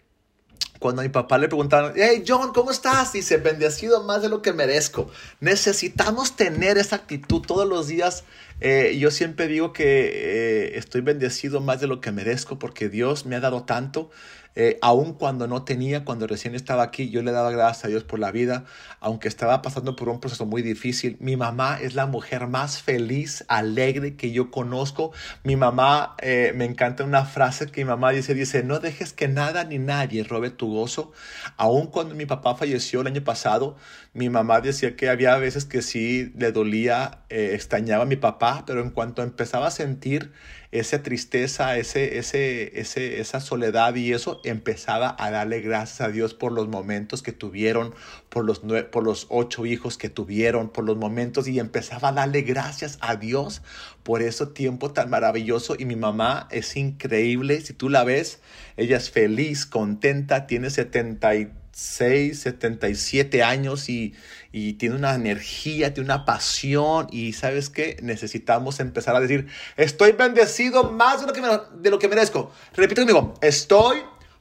cuando 0.79 1.01
a 1.01 1.03
mi 1.03 1.09
papá 1.09 1.37
le 1.37 1.47
preguntaron, 1.47 1.93
hey 1.95 2.23
John, 2.27 2.53
¿cómo 2.53 2.71
estás? 2.71 3.13
Dice, 3.13 3.37
bendecido 3.37 4.03
más 4.03 4.21
de 4.21 4.29
lo 4.29 4.41
que 4.41 4.53
merezco. 4.53 5.09
Necesitamos 5.39 6.35
tener 6.35 6.77
esa 6.77 6.97
actitud 6.97 7.41
todos 7.41 7.67
los 7.67 7.87
días. 7.87 8.23
Eh, 8.59 8.97
yo 8.99 9.11
siempre 9.11 9.47
digo 9.47 9.73
que 9.73 9.83
eh, 9.85 10.77
estoy 10.77 11.01
bendecido 11.01 11.61
más 11.61 11.79
de 11.79 11.87
lo 11.87 12.01
que 12.01 12.11
merezco 12.11 12.57
porque 12.57 12.89
Dios 12.89 13.25
me 13.25 13.35
ha 13.35 13.39
dado 13.39 13.63
tanto. 13.63 14.09
Eh, 14.59 14.79
aun 14.81 15.13
cuando 15.13 15.47
no 15.47 15.61
tenía, 15.65 16.03
cuando 16.03 16.25
recién 16.25 16.55
estaba 16.55 16.81
aquí, 16.81 17.11
yo 17.11 17.21
le 17.21 17.31
daba 17.31 17.51
gracias 17.51 17.85
a 17.85 17.89
Dios 17.89 18.03
por 18.03 18.17
la 18.17 18.31
vida, 18.31 18.65
aunque 18.99 19.27
estaba 19.27 19.61
pasando 19.61 19.95
por 19.95 20.09
un 20.09 20.19
proceso 20.19 20.47
muy 20.47 20.63
difícil. 20.63 21.15
Mi 21.19 21.37
mamá 21.37 21.77
es 21.79 21.93
la 21.93 22.07
mujer 22.07 22.47
más 22.47 22.81
feliz, 22.81 23.45
alegre 23.49 24.15
que 24.15 24.31
yo 24.31 24.49
conozco. 24.49 25.11
Mi 25.43 25.55
mamá, 25.55 26.15
eh, 26.23 26.53
me 26.55 26.65
encanta 26.65 27.03
una 27.03 27.23
frase 27.23 27.67
que 27.67 27.85
mi 27.85 27.89
mamá 27.89 28.09
dice, 28.09 28.33
dice, 28.33 28.63
no 28.63 28.79
dejes 28.79 29.13
que 29.13 29.27
nada 29.27 29.63
ni 29.63 29.77
nadie 29.77 30.23
robe 30.23 30.49
tu 30.49 30.71
gozo. 30.73 31.11
Aun 31.57 31.85
cuando 31.85 32.15
mi 32.15 32.25
papá 32.25 32.55
falleció 32.55 33.01
el 33.01 33.07
año 33.07 33.23
pasado, 33.23 33.75
mi 34.13 34.31
mamá 34.31 34.61
decía 34.61 34.95
que 34.95 35.07
había 35.09 35.37
veces 35.37 35.65
que 35.65 35.83
sí 35.83 36.33
le 36.35 36.51
dolía, 36.51 37.19
eh, 37.29 37.51
extrañaba 37.53 38.05
a 38.05 38.07
mi 38.07 38.15
papá, 38.15 38.63
pero 38.65 38.81
en 38.81 38.89
cuanto 38.89 39.21
empezaba 39.21 39.67
a 39.67 39.71
sentir 39.71 40.31
esa 40.71 41.01
tristeza, 41.01 41.77
ese, 41.77 42.17
ese, 42.17 42.79
ese, 42.79 43.19
esa 43.19 43.39
soledad 43.39 43.95
y 43.95 44.11
eso, 44.13 44.41
empezaba 44.43 45.15
a 45.17 45.31
darle 45.31 45.61
gracias 45.61 46.01
a 46.01 46.11
Dios 46.11 46.33
por 46.33 46.51
los 46.51 46.67
momentos 46.67 47.21
que 47.21 47.31
tuvieron, 47.31 47.93
por 48.29 48.43
los, 48.45 48.59
por 48.91 49.03
los 49.03 49.27
ocho 49.29 49.65
hijos 49.65 49.97
que 49.97 50.09
tuvieron, 50.09 50.69
por 50.69 50.83
los 50.83 50.97
momentos 50.97 51.47
y 51.47 51.59
empezaba 51.59 52.09
a 52.09 52.13
darle 52.13 52.41
gracias 52.41 52.97
a 53.01 53.15
Dios 53.15 53.61
por 54.03 54.21
ese 54.21 54.45
tiempo 54.47 54.91
tan 54.91 55.09
maravilloso. 55.09 55.75
Y 55.77 55.85
mi 55.85 55.95
mamá 55.95 56.47
es 56.51 56.75
increíble, 56.75 57.61
si 57.61 57.73
tú 57.73 57.89
la 57.89 58.03
ves, 58.03 58.41
ella 58.75 58.97
es 58.97 59.09
feliz, 59.09 59.65
contenta, 59.65 60.47
tiene 60.47 60.69
76, 60.69 61.49
77 61.77 63.43
años 63.43 63.87
y, 63.87 64.15
y 64.51 64.73
tiene 64.73 64.95
una 64.95 65.13
energía, 65.13 65.93
tiene 65.93 66.07
una 66.07 66.25
pasión 66.25 67.05
y 67.11 67.33
sabes 67.33 67.69
qué, 67.69 67.97
necesitamos 68.01 68.79
empezar 68.79 69.15
a 69.15 69.19
decir, 69.19 69.45
estoy 69.75 70.13
bendecido 70.13 70.91
más 70.91 71.21
de 71.21 71.27
lo 71.27 71.33
que, 71.33 71.41
de 71.79 71.91
lo 71.91 71.99
que 71.99 72.07
merezco. 72.07 72.51
Repite 72.73 73.01
conmigo, 73.01 73.35
estoy 73.41 73.97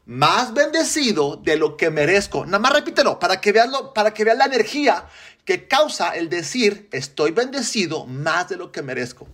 más 0.06 0.54
bendecido 0.54 1.36
de 1.36 1.58
lo 1.58 1.76
que 1.76 1.90
merezco. 1.90 2.46
Nada 2.46 2.58
más 2.58 2.72
repítelo 2.72 3.18
para 3.18 3.38
que 3.38 3.52
veas, 3.52 3.68
para 3.94 4.14
que 4.14 4.24
veas 4.24 4.38
la 4.38 4.46
energía 4.46 5.04
que 5.44 5.68
causa 5.68 6.16
el 6.16 6.30
decir, 6.30 6.88
estoy 6.90 7.32
bendecido 7.32 8.06
más 8.06 8.48
de 8.48 8.56
lo 8.56 8.72
que 8.72 8.80
merezco. 8.80 9.28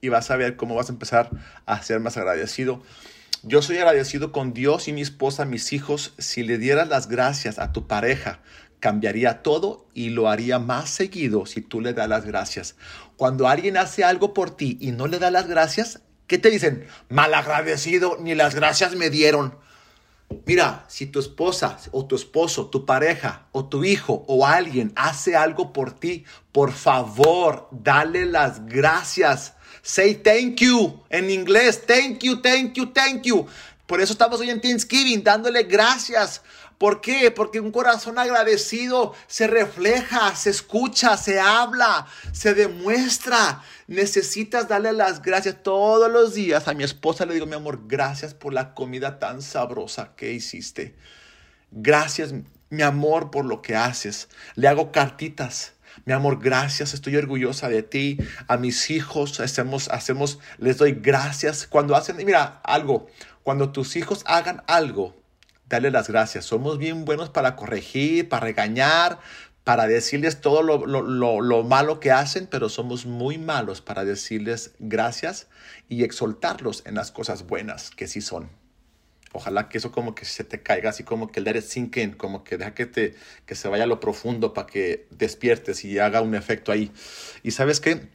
Y 0.00 0.08
vas 0.08 0.30
a 0.30 0.36
ver 0.36 0.56
cómo 0.56 0.74
vas 0.74 0.88
a 0.88 0.92
empezar 0.92 1.28
a 1.66 1.82
ser 1.82 2.00
más 2.00 2.16
agradecido. 2.16 2.82
Yo 3.42 3.62
soy 3.62 3.76
agradecido 3.78 4.32
con 4.32 4.52
Dios 4.52 4.88
y 4.88 4.92
mi 4.92 5.02
esposa, 5.02 5.44
mis 5.44 5.72
hijos. 5.72 6.14
Si 6.18 6.42
le 6.42 6.58
dieras 6.58 6.88
las 6.88 7.08
gracias 7.08 7.58
a 7.58 7.72
tu 7.72 7.86
pareja, 7.86 8.40
cambiaría 8.80 9.42
todo 9.42 9.86
y 9.94 10.10
lo 10.10 10.28
haría 10.28 10.58
más 10.58 10.90
seguido 10.90 11.46
si 11.46 11.60
tú 11.60 11.80
le 11.80 11.92
das 11.92 12.08
las 12.08 12.24
gracias. 12.24 12.76
Cuando 13.16 13.48
alguien 13.48 13.76
hace 13.76 14.04
algo 14.04 14.34
por 14.34 14.56
ti 14.56 14.78
y 14.80 14.90
no 14.90 15.06
le 15.06 15.18
da 15.18 15.30
las 15.30 15.46
gracias, 15.46 16.00
¿qué 16.26 16.38
te 16.38 16.50
dicen? 16.50 16.86
Malagradecido, 17.08 18.16
ni 18.20 18.34
las 18.34 18.54
gracias 18.54 18.96
me 18.96 19.10
dieron. 19.10 19.58
Mira, 20.44 20.84
si 20.88 21.06
tu 21.06 21.20
esposa 21.20 21.78
o 21.92 22.06
tu 22.06 22.16
esposo, 22.16 22.66
tu 22.66 22.84
pareja 22.84 23.46
o 23.52 23.66
tu 23.66 23.84
hijo 23.84 24.24
o 24.26 24.46
alguien 24.46 24.92
hace 24.96 25.36
algo 25.36 25.72
por 25.72 25.92
ti, 25.92 26.24
por 26.52 26.72
favor, 26.72 27.68
dale 27.70 28.26
las 28.26 28.66
gracias. 28.66 29.54
Say 29.86 30.14
thank 30.14 30.56
you 30.60 31.00
en 31.10 31.30
inglés. 31.30 31.80
Thank 31.86 32.24
you, 32.24 32.40
thank 32.42 32.74
you, 32.74 32.86
thank 32.86 33.22
you. 33.22 33.46
Por 33.86 34.00
eso 34.00 34.12
estamos 34.12 34.40
hoy 34.40 34.50
en 34.50 34.60
Thanksgiving 34.60 35.22
dándole 35.22 35.62
gracias 35.62 36.42
¿Por 36.78 37.00
qué? 37.00 37.30
Porque 37.30 37.58
un 37.58 37.72
corazón 37.72 38.18
agradecido 38.18 39.14
se 39.28 39.46
refleja, 39.46 40.34
se 40.36 40.50
escucha, 40.50 41.16
se 41.16 41.40
habla, 41.40 42.06
se 42.32 42.52
demuestra. 42.52 43.62
Necesitas 43.86 44.68
darle 44.68 44.92
las 44.92 45.22
gracias 45.22 45.62
todos 45.62 46.10
los 46.10 46.34
días. 46.34 46.68
A 46.68 46.74
mi 46.74 46.84
esposa 46.84 47.24
le 47.24 47.32
digo, 47.32 47.46
mi 47.46 47.54
amor, 47.54 47.84
gracias 47.86 48.34
por 48.34 48.52
la 48.52 48.74
comida 48.74 49.18
tan 49.18 49.40
sabrosa 49.40 50.14
que 50.16 50.32
hiciste. 50.32 50.94
Gracias, 51.70 52.34
mi 52.68 52.82
amor, 52.82 53.30
por 53.30 53.46
lo 53.46 53.62
que 53.62 53.74
haces. 53.74 54.28
Le 54.54 54.68
hago 54.68 54.92
cartitas. 54.92 55.72
Mi 56.06 56.14
amor, 56.14 56.38
gracias, 56.40 56.94
estoy 56.94 57.16
orgullosa 57.16 57.68
de 57.68 57.82
ti. 57.82 58.16
A 58.48 58.56
mis 58.56 58.90
hijos 58.90 59.38
hacemos, 59.40 59.88
hacemos, 59.88 60.38
les 60.56 60.78
doy 60.78 60.92
gracias. 60.92 61.66
Cuando 61.66 61.94
hacen, 61.96 62.16
mira, 62.16 62.60
algo, 62.64 63.08
cuando 63.42 63.70
tus 63.72 63.96
hijos 63.96 64.22
hagan 64.26 64.62
algo, 64.66 65.14
Dale 65.68 65.90
las 65.90 66.08
gracias. 66.08 66.44
Somos 66.44 66.78
bien 66.78 67.04
buenos 67.04 67.30
para 67.30 67.56
corregir, 67.56 68.28
para 68.28 68.44
regañar, 68.44 69.18
para 69.64 69.88
decirles 69.88 70.40
todo 70.40 70.62
lo, 70.62 71.64
malo 71.64 71.98
que 71.98 72.12
hacen, 72.12 72.46
pero 72.46 72.68
somos 72.68 73.04
muy 73.04 73.36
malos 73.36 73.80
para 73.80 74.04
decirles 74.04 74.74
gracias 74.78 75.48
y 75.88 76.04
exaltarlos 76.04 76.84
en 76.86 76.94
las 76.94 77.10
cosas 77.10 77.48
buenas 77.48 77.90
que 77.90 78.06
sí 78.06 78.20
son. 78.20 78.48
Ojalá 79.36 79.68
que 79.68 79.78
eso 79.78 79.92
como 79.92 80.14
que 80.14 80.24
se 80.24 80.44
te 80.44 80.62
caiga, 80.62 80.90
así 80.90 81.04
como 81.04 81.30
que 81.30 81.40
el 81.40 81.62
sink 81.62 81.98
in, 81.98 82.12
como 82.12 82.42
que 82.42 82.56
deja 82.56 82.74
que, 82.74 82.86
te, 82.86 83.14
que 83.44 83.54
se 83.54 83.68
vaya 83.68 83.84
a 83.84 83.86
lo 83.86 84.00
profundo 84.00 84.54
para 84.54 84.66
que 84.66 85.06
despiertes 85.10 85.84
y 85.84 85.98
haga 85.98 86.22
un 86.22 86.34
efecto 86.34 86.72
ahí. 86.72 86.90
Y 87.42 87.52
sabes 87.52 87.80
qué? 87.80 88.08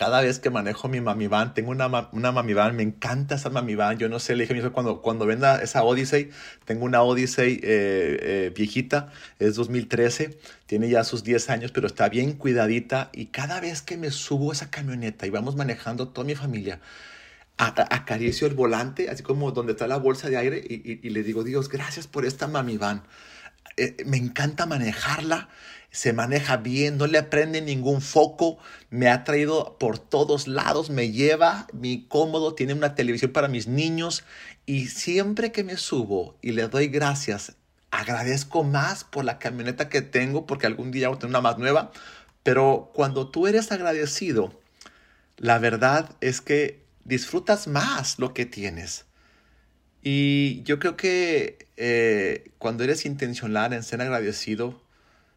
cada 0.00 0.22
vez 0.22 0.38
que 0.38 0.48
manejo 0.48 0.88
mi 0.88 1.02
mami 1.02 1.26
van, 1.26 1.52
tengo 1.52 1.70
una, 1.72 2.08
una 2.12 2.32
mami 2.32 2.54
van, 2.54 2.74
me 2.74 2.82
encanta 2.82 3.34
esa 3.34 3.50
mami 3.50 3.74
van. 3.74 3.98
Yo 3.98 4.08
no 4.08 4.18
sé, 4.18 4.34
le 4.34 4.44
dije 4.44 4.54
a 4.54 4.56
mi 4.56 4.60
hijo 4.60 4.72
cuando, 4.72 5.02
cuando 5.02 5.26
venda 5.26 5.60
esa 5.60 5.82
Odyssey, 5.82 6.30
tengo 6.64 6.86
una 6.86 7.02
Odyssey 7.02 7.60
eh, 7.62 8.18
eh, 8.22 8.52
viejita, 8.56 9.12
es 9.38 9.56
2013, 9.56 10.38
tiene 10.64 10.88
ya 10.88 11.04
sus 11.04 11.22
10 11.22 11.50
años, 11.50 11.72
pero 11.72 11.86
está 11.86 12.08
bien 12.08 12.32
cuidadita. 12.32 13.10
Y 13.12 13.26
cada 13.26 13.60
vez 13.60 13.82
que 13.82 13.98
me 13.98 14.10
subo 14.10 14.52
a 14.52 14.54
esa 14.54 14.70
camioneta 14.70 15.26
y 15.26 15.30
vamos 15.30 15.54
manejando 15.54 16.08
toda 16.08 16.26
mi 16.26 16.34
familia, 16.34 16.80
acaricio 17.66 18.46
el 18.46 18.54
volante, 18.54 19.10
así 19.10 19.22
como 19.22 19.52
donde 19.52 19.72
está 19.72 19.86
la 19.86 19.98
bolsa 19.98 20.28
de 20.30 20.36
aire, 20.36 20.64
y, 20.66 21.08
le 21.08 21.22
digo, 21.22 21.44
Dios, 21.44 21.68
gracias 21.68 22.06
por 22.06 22.24
esta 22.24 22.46
mami 22.46 22.76
van. 22.76 23.02
Eh, 23.76 23.96
me 24.06 24.16
encanta 24.16 24.66
manejarla 24.66 25.48
se 25.90 26.12
maneja 26.12 26.56
bien, 26.56 26.98
no 26.98 27.06
le 27.06 27.22
prende 27.24 27.60
ningún 27.60 28.00
foco, 28.00 28.58
me 28.90 29.08
ha 29.08 29.24
traído 29.24 29.76
por 29.78 29.98
todos 29.98 30.46
lados, 30.46 30.88
me 30.88 31.10
lleva 31.10 31.66
mi 31.72 32.06
cómodo, 32.06 32.54
tiene 32.54 32.74
una 32.74 32.94
televisión 32.94 33.32
para 33.32 33.48
mis 33.48 33.66
niños 33.66 34.24
y 34.66 34.86
siempre 34.86 35.50
que 35.50 35.64
me 35.64 35.76
subo 35.76 36.36
y 36.42 36.52
le 36.52 36.68
doy 36.68 36.86
gracias, 36.86 37.56
agradezco 37.90 38.62
más 38.62 39.02
por 39.02 39.24
la 39.24 39.38
camioneta 39.38 39.88
que 39.88 40.00
tengo 40.00 40.46
porque 40.46 40.66
algún 40.66 40.92
día 40.92 41.08
voy 41.08 41.16
a 41.16 41.18
tener 41.18 41.30
una 41.30 41.40
más 41.40 41.58
nueva, 41.58 41.90
pero 42.44 42.90
cuando 42.94 43.28
tú 43.28 43.48
eres 43.48 43.72
agradecido, 43.72 44.52
la 45.38 45.58
verdad 45.58 46.10
es 46.20 46.40
que 46.40 46.84
disfrutas 47.10 47.66
más 47.66 48.18
lo 48.18 48.32
que 48.32 48.46
tienes. 48.46 49.04
Y 50.02 50.62
yo 50.62 50.78
creo 50.78 50.96
que 50.96 51.68
eh, 51.76 52.52
cuando 52.58 52.84
eres 52.84 53.04
intencional 53.04 53.74
en 53.74 53.82
ser 53.82 54.00
agradecido 54.00 54.82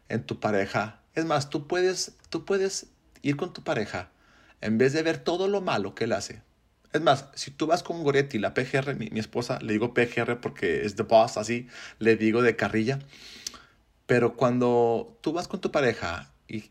en 0.08 0.22
tu 0.24 0.40
pareja, 0.40 1.02
es 1.14 1.26
más, 1.26 1.50
tú 1.50 1.66
puedes, 1.66 2.12
tú 2.30 2.46
puedes 2.46 2.86
ir 3.20 3.36
con 3.36 3.52
tu 3.52 3.62
pareja 3.62 4.10
en 4.60 4.78
vez 4.78 4.94
de 4.94 5.02
ver 5.02 5.18
todo 5.18 5.48
lo 5.48 5.60
malo 5.60 5.94
que 5.94 6.04
él 6.04 6.12
hace. 6.12 6.42
Es 6.94 7.02
más, 7.02 7.26
si 7.34 7.50
tú 7.50 7.66
vas 7.66 7.82
con 7.82 8.04
Goretti, 8.04 8.38
la 8.38 8.54
PGR, 8.54 8.94
mi, 8.94 9.18
esposa, 9.18 9.58
le 9.60 9.72
digo 9.72 9.92
PGR 9.92 10.40
porque 10.40 10.84
es 10.84 10.94
the 10.94 11.02
boss, 11.02 11.36
así, 11.36 11.66
le 11.98 12.16
digo 12.16 12.40
de 12.40 12.54
carrilla. 12.54 13.00
Pero 14.06 14.36
cuando 14.36 15.18
tú 15.20 15.32
vas 15.32 15.48
con 15.48 15.60
tu 15.60 15.72
pareja 15.72 16.30
y 16.46 16.70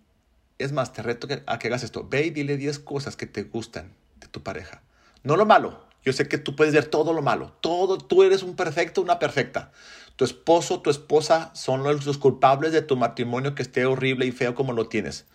es 0.60 0.72
más, 0.72 0.94
te 0.94 1.02
reto 1.02 1.28
a 1.46 1.60
que 1.60 1.68
hagas 1.68 1.84
esto. 1.84 2.08
Ve 2.08 2.28
y 2.28 2.30
dile 2.30 2.58
10 2.58 2.80
cosas 2.80 3.18
que 3.18 3.26
te 3.26 3.44
gustan 3.44 3.92
de 4.16 4.28
tu 4.28 4.42
pareja. 4.42 4.82
No 5.24 5.38
lo 5.38 5.46
malo. 5.46 5.88
Yo 6.04 6.12
sé 6.14 6.28
que 6.28 6.38
tú 6.38 6.56
puedes 6.56 6.74
ver 6.74 6.86
todo 6.86 7.14
lo 7.14 7.22
malo. 7.22 7.54
Todo, 7.62 7.98
tú 7.98 8.24
eres 8.24 8.44
un 8.44 8.56
perfecto, 8.56 9.02
una 9.02 9.20
perfecta. 9.20 9.72
Tu 10.16 10.26
esposo, 10.26 10.82
tu 10.82 10.90
esposa 10.90 11.52
son 11.56 11.84
los, 11.84 12.18
culpables 12.18 12.72
de 12.72 12.82
tu 12.82 12.98
matrimonio 12.98 13.56
que 13.56 13.64
esté 13.64 13.86
horrible 13.86 14.26
y 14.26 14.32
feo 14.32 14.54
como 14.54 14.74
lo 14.74 14.88
tienes. 14.88 15.26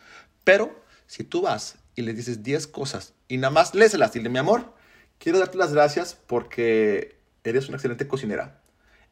Pero 0.44 0.82
si 1.06 1.24
tú 1.24 1.42
vas 1.42 1.78
y 1.96 2.02
le 2.02 2.12
dices 2.12 2.42
10 2.42 2.66
cosas 2.66 3.14
y 3.28 3.38
nada 3.38 3.50
más 3.50 3.74
léselas, 3.74 4.12
dile, 4.12 4.28
mi 4.28 4.38
amor, 4.38 4.74
quiero 5.18 5.38
darte 5.38 5.58
las 5.58 5.72
gracias 5.72 6.16
porque 6.26 7.18
eres 7.44 7.68
una 7.68 7.76
excelente 7.76 8.06
cocinera. 8.06 8.60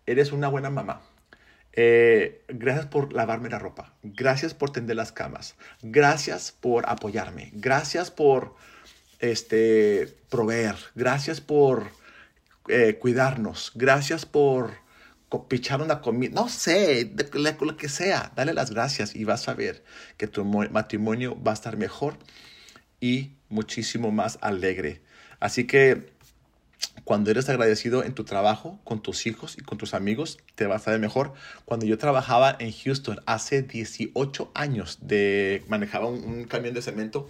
Eres 0.07 0.31
una 0.31 0.49
buena 0.49 0.71
mamá 0.71 1.03
eh, 1.77 2.43
gracias 2.49 2.87
por 2.87 3.13
lavarme 3.13 3.51
la 3.51 3.59
ropa. 3.59 3.93
Gracias 4.03 4.55
por 4.55 4.71
tender 4.71 4.97
las 4.97 5.13
camas. 5.13 5.57
Gracias 5.83 6.51
por 6.51 6.89
apoyarme. 6.89 7.51
Gracias 7.53 8.11
por 8.11 8.55
este, 9.21 10.17
proveer. 10.29 10.77
Gracias 10.95 11.41
por 11.41 11.91
eh, 12.69 12.99
cuidarnos. 12.99 13.73
Gracias 13.75 14.27
por 14.27 14.73
pichar 15.49 15.83
una 15.83 16.01
comida. 16.01 16.33
No 16.35 16.49
sé, 16.49 17.13
lo 17.61 17.77
que 17.77 17.89
sea. 17.89 18.33
Dale 18.37 18.55
las 18.55 18.71
gracias 18.71 19.15
y 19.15 19.25
vas 19.25 19.49
a 19.49 19.55
ver 19.55 19.85
que 20.17 20.27
tu 20.27 20.45
matrimonio 20.45 21.41
va 21.43 21.51
a 21.53 21.55
estar 21.55 21.77
mejor 21.77 22.17
y 23.01 23.33
muchísimo 23.49 24.11
más 24.11 24.39
alegre. 24.41 25.03
Así 25.41 25.67
que 25.67 26.17
cuando 27.05 27.31
eres 27.31 27.49
agradecido 27.49 28.03
en 28.03 28.15
tu 28.15 28.25
trabajo, 28.25 28.81
con 28.85 29.01
tus 29.01 29.27
hijos 29.27 29.57
y 29.59 29.63
con 29.63 29.79
tus 29.79 29.95
amigos, 29.95 30.39
te 30.55 30.67
vas 30.67 30.87
a 30.87 30.91
ver 30.91 31.01
mejor. 31.01 31.35
Cuando 31.65 31.87
yo 31.87 31.99
trabajaba 31.99 32.57
en 32.59 32.73
Houston 32.73 33.21
hace 33.27 33.63
18 33.63 34.51
años, 34.55 34.99
de, 35.03 35.63
manejaba 35.69 36.07
un, 36.07 36.45
camión 36.45 36.75
de 36.75 36.83
cemento, 36.83 37.29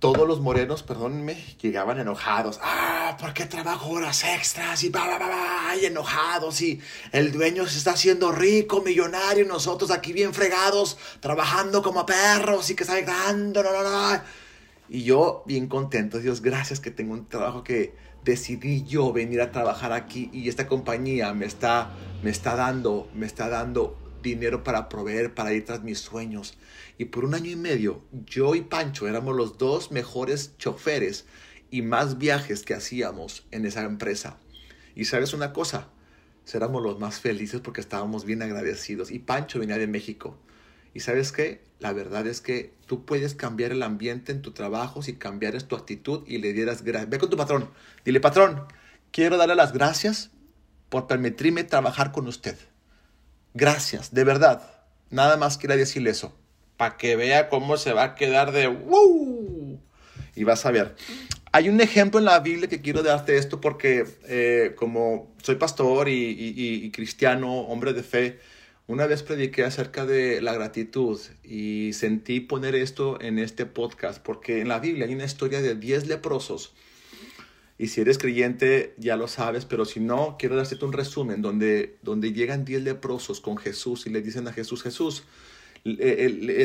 todos 0.00 0.26
los 0.26 0.40
morenos, 0.40 0.82
perdónenme, 0.82 1.36
llegaban 1.60 2.00
enojados. 2.00 2.58
Ah, 2.62 3.18
¿por 3.20 3.34
qué 3.34 3.44
trabajo 3.44 3.90
horas 3.90 4.24
extras? 4.24 4.82
Y 4.82 4.88
va, 4.88 5.06
va, 5.06 5.18
va, 5.18 5.76
y 5.76 5.84
enojados. 5.84 6.62
Y 6.62 6.80
el 7.12 7.30
dueño 7.32 7.66
se 7.66 7.76
está 7.76 7.92
haciendo 7.92 8.32
rico, 8.32 8.80
millonario, 8.80 9.44
y 9.44 9.46
nosotros 9.46 9.90
aquí 9.90 10.14
bien 10.14 10.32
fregados, 10.32 10.96
trabajando 11.20 11.82
como 11.82 12.06
perros 12.06 12.70
y 12.70 12.74
que 12.74 12.86
salgando, 12.86 13.62
no, 13.62 13.72
no, 13.72 13.82
no. 13.82 14.22
Y 14.88 15.04
yo 15.04 15.44
bien 15.46 15.68
contento, 15.68 16.18
Dios, 16.18 16.40
gracias 16.40 16.80
que 16.80 16.90
tengo 16.90 17.12
un 17.12 17.28
trabajo 17.28 17.62
que 17.62 17.94
decidí 18.24 18.84
yo 18.84 19.12
venir 19.12 19.42
a 19.42 19.52
trabajar 19.52 19.92
aquí 19.92 20.30
y 20.32 20.48
esta 20.48 20.66
compañía 20.66 21.32
me 21.34 21.44
está, 21.44 21.90
me 22.22 22.30
está 22.30 22.56
dando, 22.56 23.08
me 23.14 23.26
está 23.26 23.50
dando 23.50 23.96
dinero 24.22 24.62
para 24.62 24.88
proveer, 24.88 25.34
para 25.34 25.52
ir 25.52 25.64
tras 25.64 25.82
mis 25.82 25.98
sueños. 25.98 26.58
Y 26.98 27.06
por 27.06 27.24
un 27.24 27.34
año 27.34 27.50
y 27.50 27.56
medio, 27.56 28.02
yo 28.26 28.54
y 28.54 28.62
Pancho 28.62 29.08
éramos 29.08 29.36
los 29.36 29.58
dos 29.58 29.90
mejores 29.90 30.56
choferes 30.58 31.26
y 31.70 31.82
más 31.82 32.18
viajes 32.18 32.62
que 32.62 32.74
hacíamos 32.74 33.46
en 33.50 33.64
esa 33.64 33.82
empresa. 33.84 34.38
Y 34.94 35.04
sabes 35.04 35.32
una 35.32 35.52
cosa, 35.52 35.88
éramos 36.54 36.82
los 36.82 36.98
más 36.98 37.20
felices 37.20 37.60
porque 37.60 37.80
estábamos 37.80 38.24
bien 38.24 38.42
agradecidos. 38.42 39.10
Y 39.10 39.18
Pancho 39.18 39.58
venía 39.58 39.78
de 39.78 39.86
México. 39.86 40.38
Y 40.94 41.00
sabes 41.00 41.32
qué? 41.32 41.62
La 41.78 41.92
verdad 41.92 42.26
es 42.26 42.40
que 42.40 42.74
tú 42.86 43.04
puedes 43.04 43.34
cambiar 43.34 43.72
el 43.72 43.82
ambiente 43.82 44.32
en 44.32 44.42
tu 44.42 44.52
trabajo 44.52 45.02
si 45.02 45.14
cambiaras 45.14 45.68
tu 45.68 45.76
actitud 45.76 46.24
y 46.26 46.38
le 46.38 46.52
dieras 46.52 46.82
gracias. 46.82 47.10
Ve 47.10 47.18
con 47.18 47.30
tu 47.30 47.36
patrón. 47.36 47.70
Dile, 48.04 48.20
patrón, 48.20 48.64
quiero 49.12 49.36
darle 49.36 49.54
las 49.54 49.72
gracias 49.72 50.30
por 50.88 51.06
permitirme 51.06 51.64
trabajar 51.64 52.12
con 52.12 52.26
usted. 52.26 52.56
Gracias, 53.54 54.14
de 54.14 54.24
verdad. 54.24 54.62
Nada 55.10 55.36
más 55.36 55.58
quiero 55.58 55.76
decirle 55.76 56.10
eso. 56.10 56.36
Para 56.76 56.96
que 56.96 57.16
vea 57.16 57.48
cómo 57.48 57.76
se 57.76 57.92
va 57.92 58.04
a 58.04 58.14
quedar 58.14 58.52
de 58.52 58.68
¡Woo! 58.68 59.78
Y 60.34 60.44
vas 60.44 60.64
a 60.64 60.70
ver. 60.70 60.94
Hay 61.52 61.68
un 61.68 61.80
ejemplo 61.80 62.20
en 62.20 62.26
la 62.26 62.38
Biblia 62.40 62.68
que 62.68 62.80
quiero 62.80 63.02
darte 63.02 63.36
esto 63.36 63.60
porque 63.60 64.04
eh, 64.28 64.74
como 64.76 65.34
soy 65.42 65.56
pastor 65.56 66.08
y 66.08 66.90
cristiano, 66.92 67.62
hombre 67.62 67.92
de 67.92 68.04
fe, 68.04 68.38
una 68.90 69.06
vez 69.06 69.22
prediqué 69.22 69.62
acerca 69.62 70.04
de 70.04 70.42
la 70.42 70.52
gratitud 70.52 71.20
y 71.44 71.92
sentí 71.92 72.40
poner 72.40 72.74
esto 72.74 73.20
en 73.20 73.38
este 73.38 73.64
podcast 73.64 74.20
porque 74.20 74.62
en 74.62 74.68
la 74.68 74.80
Biblia 74.80 75.06
hay 75.06 75.14
una 75.14 75.26
historia 75.26 75.62
de 75.62 75.76
10 75.76 76.08
leprosos. 76.08 76.72
Y 77.80 77.88
si 77.88 78.02
eres 78.02 78.18
creyente 78.18 78.92
ya 78.98 79.16
lo 79.16 79.26
sabes, 79.26 79.64
pero 79.64 79.86
si 79.86 80.00
no, 80.00 80.36
quiero 80.38 80.54
darte 80.54 80.84
un 80.84 80.92
resumen 80.92 81.40
donde, 81.40 81.96
donde 82.02 82.34
llegan 82.34 82.66
10 82.66 82.82
leprosos 82.82 83.40
con 83.40 83.56
Jesús 83.56 84.06
y 84.06 84.10
le 84.10 84.20
dicen 84.20 84.46
a 84.48 84.52
Jesús, 84.52 84.82
Jesús, 84.82 85.24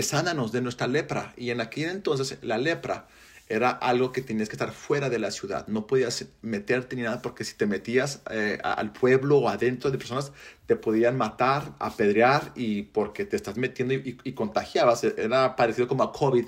sánanos 0.01 0.51
de 0.51 0.59
nuestra 0.59 0.87
lepra. 0.87 1.33
Y 1.37 1.51
en 1.51 1.61
aquel 1.61 1.89
entonces 1.91 2.37
la 2.41 2.57
lepra 2.57 3.07
era 3.47 3.69
algo 3.69 4.11
que 4.11 4.23
tenías 4.23 4.49
que 4.49 4.55
estar 4.57 4.73
fuera 4.73 5.09
de 5.09 5.19
la 5.19 5.31
ciudad. 5.31 5.65
No 5.69 5.87
podías 5.87 6.25
meterte 6.41 6.97
ni 6.97 7.03
nada 7.03 7.21
porque 7.21 7.45
si 7.45 7.55
te 7.55 7.65
metías 7.65 8.21
eh, 8.29 8.57
al 8.61 8.91
pueblo 8.91 9.37
o 9.37 9.47
adentro 9.47 9.91
de 9.91 9.97
personas, 9.97 10.33
te 10.65 10.75
podían 10.75 11.15
matar, 11.15 11.75
apedrear 11.79 12.51
y 12.55 12.81
porque 12.81 13.23
te 13.23 13.37
estás 13.37 13.55
metiendo 13.55 13.93
y, 13.93 14.33
contagiabas. 14.33 15.05
Era 15.05 15.55
parecido 15.55 15.87
como 15.87 16.03
a 16.03 16.11
COVID, 16.11 16.45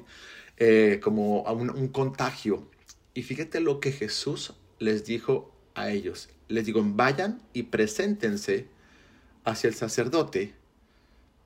eh, 0.58 1.00
como 1.02 1.48
a 1.48 1.54
un, 1.54 1.88
contagio. 1.88 2.68
Y 3.18 3.24
fíjate 3.24 3.62
lo 3.62 3.80
que 3.80 3.92
Jesús 3.92 4.54
les 4.78 5.04
dijo 5.04 5.52
a 5.74 5.90
ellos. 5.90 6.30
Les 6.50 6.68
digo, 6.68 6.84
vayan 6.86 7.42
y 7.52 7.64
preséntense 7.64 8.68
hacia 9.44 9.70
el 9.70 9.74
sacerdote 9.74 10.54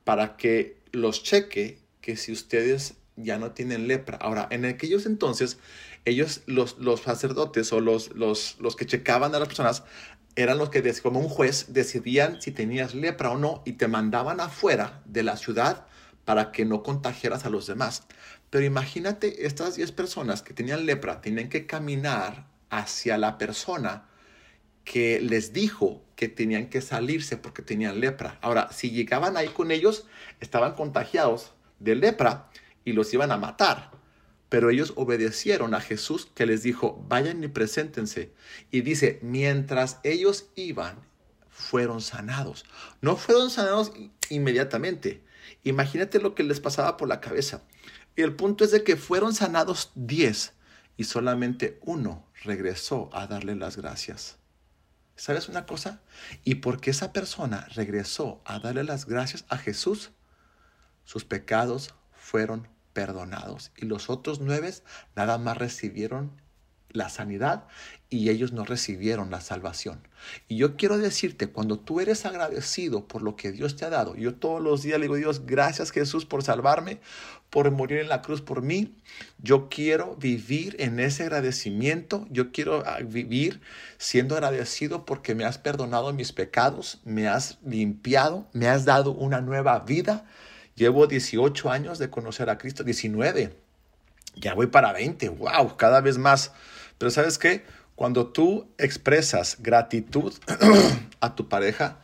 para 0.04 0.36
que 0.36 0.76
los 0.92 1.24
cheque 1.24 1.80
que 2.02 2.18
si 2.18 2.34
ustedes 2.34 2.96
ya 3.16 3.38
no 3.38 3.52
tienen 3.52 3.88
lepra. 3.88 4.18
Ahora, 4.18 4.50
en 4.52 4.66
aquellos 4.66 5.06
entonces, 5.06 5.60
ellos, 6.04 6.42
los, 6.46 6.78
los 6.78 7.00
sacerdotes 7.04 7.72
o 7.72 7.80
los, 7.80 8.14
los, 8.16 8.58
los 8.60 8.76
que 8.76 8.86
checaban 8.86 9.34
a 9.34 9.40
las 9.40 9.48
personas, 9.48 9.84
eran 10.36 10.58
los 10.58 10.72
que, 10.72 10.84
como 11.02 11.22
un 11.22 11.30
juez, 11.30 11.68
decidían 11.70 12.42
si 12.42 12.52
tenías 12.52 12.96
lepra 12.96 13.32
o 13.32 13.38
no 13.38 13.64
y 13.66 13.74
te 13.74 13.88
mandaban 13.88 14.42
afuera 14.42 15.02
de 15.06 15.24
la 15.24 15.38
ciudad 15.38 15.86
para 16.26 16.52
que 16.52 16.66
no 16.66 16.84
contagiaras 16.84 17.46
a 17.46 17.50
los 17.50 17.66
demás. 17.66 18.04
Pero 18.52 18.66
imagínate 18.66 19.48
estas 19.48 19.78
10 19.78 19.94
personas 19.94 20.44
que 20.44 20.54
tenían 20.54 20.86
lepra, 20.86 21.22
tienen 21.22 21.50
que 21.50 21.66
caminar 21.66 22.48
hacia 22.70 23.18
la 23.18 23.38
persona 23.40 24.06
que 24.84 25.22
les 25.22 25.54
dijo 25.54 26.04
que 26.16 26.28
tenían 26.28 26.70
que 26.70 26.82
salirse 26.82 27.38
porque 27.38 27.62
tenían 27.62 28.02
lepra. 28.02 28.38
Ahora, 28.42 28.70
si 28.72 28.92
llegaban 28.92 29.38
ahí 29.38 29.48
con 29.48 29.72
ellos, 29.72 30.06
estaban 30.42 30.74
contagiados 30.74 31.54
de 31.80 31.96
lepra 31.96 32.50
y 32.84 32.92
los 32.92 33.14
iban 33.14 33.32
a 33.32 33.38
matar. 33.38 33.92
Pero 34.50 34.70
ellos 34.70 34.92
obedecieron 34.98 35.74
a 35.74 35.80
Jesús 35.80 36.28
que 36.36 36.46
les 36.46 36.62
dijo, 36.62 37.06
vayan 37.08 37.42
y 37.42 37.48
preséntense. 37.48 38.34
Y 38.70 38.82
dice, 38.82 39.20
mientras 39.22 40.00
ellos 40.04 40.50
iban, 40.56 40.98
fueron 41.50 42.02
sanados. 42.02 42.66
No 43.00 43.16
fueron 43.16 43.50
sanados 43.50 43.94
inmediatamente. 44.30 45.24
Imagínate 45.64 46.20
lo 46.20 46.36
que 46.36 46.44
les 46.44 46.60
pasaba 46.60 46.98
por 46.98 47.08
la 47.08 47.22
cabeza. 47.22 47.64
Y 48.16 48.22
el 48.22 48.36
punto 48.36 48.64
es 48.64 48.72
de 48.72 48.84
que 48.84 48.98
fueron 48.98 49.34
sanados 49.34 49.92
diez 49.96 50.54
y 50.98 51.06
solamente 51.06 51.80
uno 51.84 52.26
regresó 52.44 53.10
a 53.14 53.28
darle 53.28 53.56
las 53.56 53.78
gracias. 53.78 54.38
¿Sabes 55.16 55.50
una 55.50 55.66
cosa? 55.66 56.02
Y 56.44 56.56
porque 56.56 56.92
esa 56.92 57.14
persona 57.14 57.68
regresó 57.76 58.42
a 58.46 58.60
darle 58.60 58.84
las 58.84 59.06
gracias 59.06 59.46
a 59.50 59.58
Jesús, 59.58 60.12
sus 61.06 61.26
pecados 61.26 61.94
fueron 62.12 62.68
perdonados. 62.94 63.72
Y 63.78 63.86
los 63.86 64.10
otros 64.10 64.40
nueve 64.40 64.74
nada 65.16 65.38
más 65.38 65.58
recibieron 65.58 66.42
la 66.94 67.10
sanidad 67.10 67.66
y 68.10 68.30
ellos 68.30 68.52
no 68.52 68.66
recibieron 68.66 69.32
la 69.32 69.40
salvación. 69.40 70.06
Y 70.48 70.58
yo 70.58 70.76
quiero 70.76 70.98
decirte, 70.98 71.48
cuando 71.48 71.80
tú 71.80 72.02
eres 72.02 72.26
agradecido 72.26 73.08
por 73.08 73.22
lo 73.22 73.36
que 73.36 73.52
Dios 73.52 73.78
te 73.78 73.86
ha 73.86 73.90
dado, 73.90 74.16
yo 74.16 74.36
todos 74.36 74.62
los 74.62 74.84
días 74.84 75.00
le 75.00 75.06
digo, 75.06 75.16
Dios, 75.16 75.46
gracias 75.46 75.92
Jesús 75.92 76.26
por 76.26 76.44
salvarme, 76.44 77.00
por 77.50 77.70
morir 77.72 78.00
en 78.00 78.10
la 78.10 78.22
cruz 78.22 78.42
por 78.42 78.62
mí. 78.62 78.96
Yo 79.42 79.70
quiero 79.70 80.16
vivir 80.16 80.76
en 80.80 81.00
ese 81.00 81.24
agradecimiento. 81.24 82.26
Yo 82.30 82.52
quiero 82.52 82.84
ah, 82.86 83.00
vivir 83.04 83.62
siendo 83.98 84.36
agradecido 84.36 85.06
porque 85.06 85.36
me 85.36 85.46
has 85.46 85.58
perdonado 85.58 86.12
mis 86.14 86.32
pecados, 86.32 87.00
me 87.04 87.28
has 87.28 87.60
limpiado, 87.64 88.48
me 88.54 88.68
has 88.68 88.86
dado 88.86 89.12
una 89.12 89.42
nueva 89.42 89.80
vida. 89.80 90.26
Llevo 90.76 91.08
18 91.08 91.70
años 91.70 92.00
de 92.00 92.10
conocer 92.10 92.50
a 92.50 92.58
Cristo, 92.58 92.84
19. 92.84 93.56
Ya 94.36 94.54
voy 94.54 94.68
para 94.68 94.94
20. 94.94 95.30
Wow, 95.30 95.76
cada 95.78 96.02
vez 96.02 96.18
más. 96.18 96.54
Pero 97.02 97.10
¿sabes 97.10 97.40
qué? 97.40 97.66
Cuando 97.96 98.28
tú 98.28 98.70
expresas 98.78 99.56
gratitud 99.58 100.36
a 101.20 101.34
tu 101.34 101.50
pareja, 101.50 101.98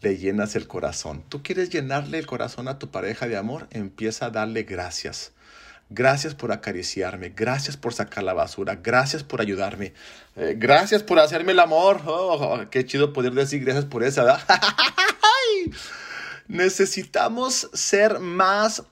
le 0.00 0.16
llenas 0.16 0.56
el 0.56 0.66
corazón. 0.66 1.22
Tú 1.28 1.42
quieres 1.42 1.68
llenarle 1.68 2.18
el 2.18 2.26
corazón 2.26 2.66
a 2.66 2.78
tu 2.78 2.90
pareja 2.90 3.28
de 3.28 3.36
amor, 3.36 3.68
empieza 3.72 4.24
a 4.24 4.30
darle 4.30 4.62
gracias. 4.62 5.32
Gracias 5.90 6.34
por 6.34 6.50
acariciarme, 6.50 7.34
gracias 7.36 7.76
por 7.76 7.92
sacar 7.92 8.24
la 8.24 8.32
basura, 8.32 8.76
gracias 8.76 9.22
por 9.22 9.42
ayudarme, 9.42 9.92
eh, 10.34 10.54
gracias 10.56 11.02
por 11.02 11.18
hacerme 11.18 11.52
el 11.52 11.60
amor. 11.60 12.00
Oh, 12.06 12.58
qué 12.70 12.86
chido 12.86 13.12
poder 13.12 13.34
decir 13.34 13.62
gracias 13.62 13.84
por 13.84 14.02
eso, 14.02 14.24
¿verdad? 14.24 14.40
Necesitamos 16.48 17.68
ser 17.74 18.18
más 18.18 18.82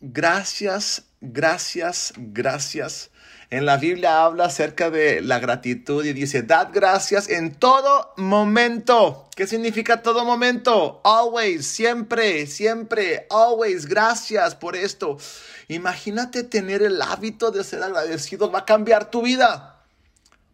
gracias, 0.00 1.02
gracias, 1.20 2.12
gracias 2.16 3.10
en 3.50 3.66
la 3.66 3.76
Biblia 3.76 4.24
habla 4.24 4.44
acerca 4.44 4.90
de 4.90 5.20
la 5.20 5.40
gratitud 5.40 6.04
y 6.04 6.12
dice, 6.12 6.42
dad 6.42 6.68
gracias 6.72 7.28
en 7.28 7.52
todo 7.52 8.12
momento. 8.16 9.28
¿Qué 9.34 9.48
significa 9.48 10.02
todo 10.02 10.24
momento? 10.24 11.00
Always, 11.02 11.66
siempre, 11.66 12.46
siempre, 12.46 13.26
always, 13.28 13.86
gracias 13.86 14.54
por 14.54 14.76
esto. 14.76 15.18
Imagínate 15.66 16.44
tener 16.44 16.82
el 16.82 17.02
hábito 17.02 17.50
de 17.50 17.64
ser 17.64 17.82
agradecido, 17.82 18.52
va 18.52 18.60
a 18.60 18.64
cambiar 18.64 19.10
tu 19.10 19.22
vida. 19.22 19.79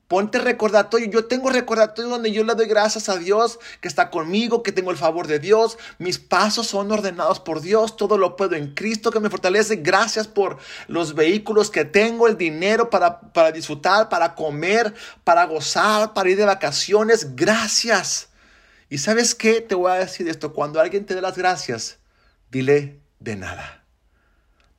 Ponte 0.08 0.38
recordatorio. 0.38 1.10
Yo 1.10 1.24
tengo 1.24 1.50
recordatorio 1.50 2.08
donde 2.08 2.30
yo 2.30 2.44
le 2.44 2.54
doy 2.54 2.66
gracias 2.66 3.08
a 3.08 3.16
Dios 3.16 3.58
que 3.80 3.88
está 3.88 4.08
conmigo, 4.08 4.62
que 4.62 4.70
tengo 4.70 4.92
el 4.92 4.96
favor 4.96 5.26
de 5.26 5.40
Dios. 5.40 5.78
Mis 5.98 6.18
pasos 6.18 6.68
son 6.68 6.92
ordenados 6.92 7.40
por 7.40 7.60
Dios. 7.60 7.96
Todo 7.96 8.16
lo 8.16 8.36
puedo 8.36 8.54
en 8.54 8.72
Cristo 8.72 9.10
que 9.10 9.18
me 9.18 9.30
fortalece. 9.30 9.76
Gracias 9.76 10.28
por 10.28 10.58
los 10.86 11.14
vehículos 11.14 11.70
que 11.70 11.84
tengo, 11.84 12.28
el 12.28 12.38
dinero 12.38 12.88
para, 12.88 13.20
para 13.20 13.50
disfrutar, 13.50 14.08
para 14.08 14.36
comer, 14.36 14.94
para 15.24 15.44
gozar, 15.44 16.14
para 16.14 16.30
ir 16.30 16.36
de 16.36 16.44
vacaciones. 16.44 17.34
Gracias. 17.34 18.28
Y 18.88 18.98
sabes 18.98 19.34
qué? 19.34 19.60
Te 19.60 19.74
voy 19.74 19.90
a 19.90 19.94
decir 19.94 20.28
esto. 20.28 20.52
Cuando 20.52 20.78
alguien 20.78 21.04
te 21.04 21.16
dé 21.16 21.20
las 21.20 21.36
gracias, 21.36 21.98
dile 22.52 23.00
de 23.18 23.34
nada. 23.34 23.82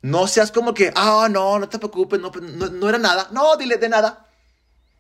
No 0.02 0.26
seas 0.28 0.54
como 0.54 0.74
que, 0.74 0.94
ah, 0.96 1.28
no, 1.30 1.60
no 1.60 1.68
te 1.68 1.80
preocupes, 1.80 2.18
no, 2.22 2.32
no, 2.32 2.68
no 2.70 2.88
era 2.88 2.98
nada. 2.98 3.28
No, 3.34 3.58
dile 3.58 3.76
de 3.76 3.90
nada. 3.90 4.27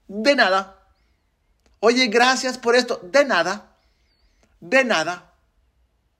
De 0.07 0.35
nada. 0.35 0.77
Oye, 1.79 2.07
gracias 2.07 2.57
por 2.57 2.75
esto. 2.75 2.99
De 3.03 3.25
nada. 3.25 3.75
De 4.59 4.83
nada. 4.83 5.33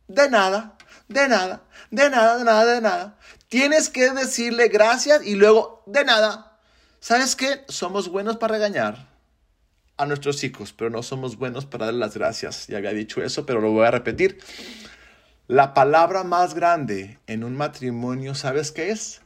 De 0.07 0.29
nada. 0.29 0.77
De 1.07 1.27
nada. 1.27 1.63
De 1.89 2.09
nada, 2.09 2.37
de 2.37 2.43
nada, 2.43 2.65
de 2.65 2.81
nada. 2.81 3.17
Tienes 3.47 3.89
que 3.89 4.11
decirle 4.11 4.67
gracias 4.67 5.25
y 5.25 5.35
luego 5.35 5.83
de 5.85 6.03
nada. 6.03 6.59
¿Sabes 6.99 7.35
qué? 7.35 7.63
Somos 7.69 8.09
buenos 8.09 8.37
para 8.37 8.55
regañar 8.55 9.07
a 9.95 10.05
nuestros 10.05 10.43
hijos, 10.43 10.73
pero 10.73 10.89
no 10.89 11.01
somos 11.01 11.37
buenos 11.37 11.65
para 11.65 11.85
dar 11.85 11.95
las 11.95 12.15
gracias. 12.15 12.67
Ya 12.67 12.77
había 12.77 12.91
dicho 12.91 13.23
eso, 13.23 13.45
pero 13.45 13.61
lo 13.61 13.71
voy 13.71 13.85
a 13.85 13.91
repetir. 13.91 14.39
La 15.47 15.73
palabra 15.73 16.23
más 16.23 16.53
grande 16.53 17.19
en 17.25 17.45
un 17.45 17.55
matrimonio, 17.55 18.35
¿sabes 18.35 18.71
qué 18.71 18.91
es? 18.91 19.21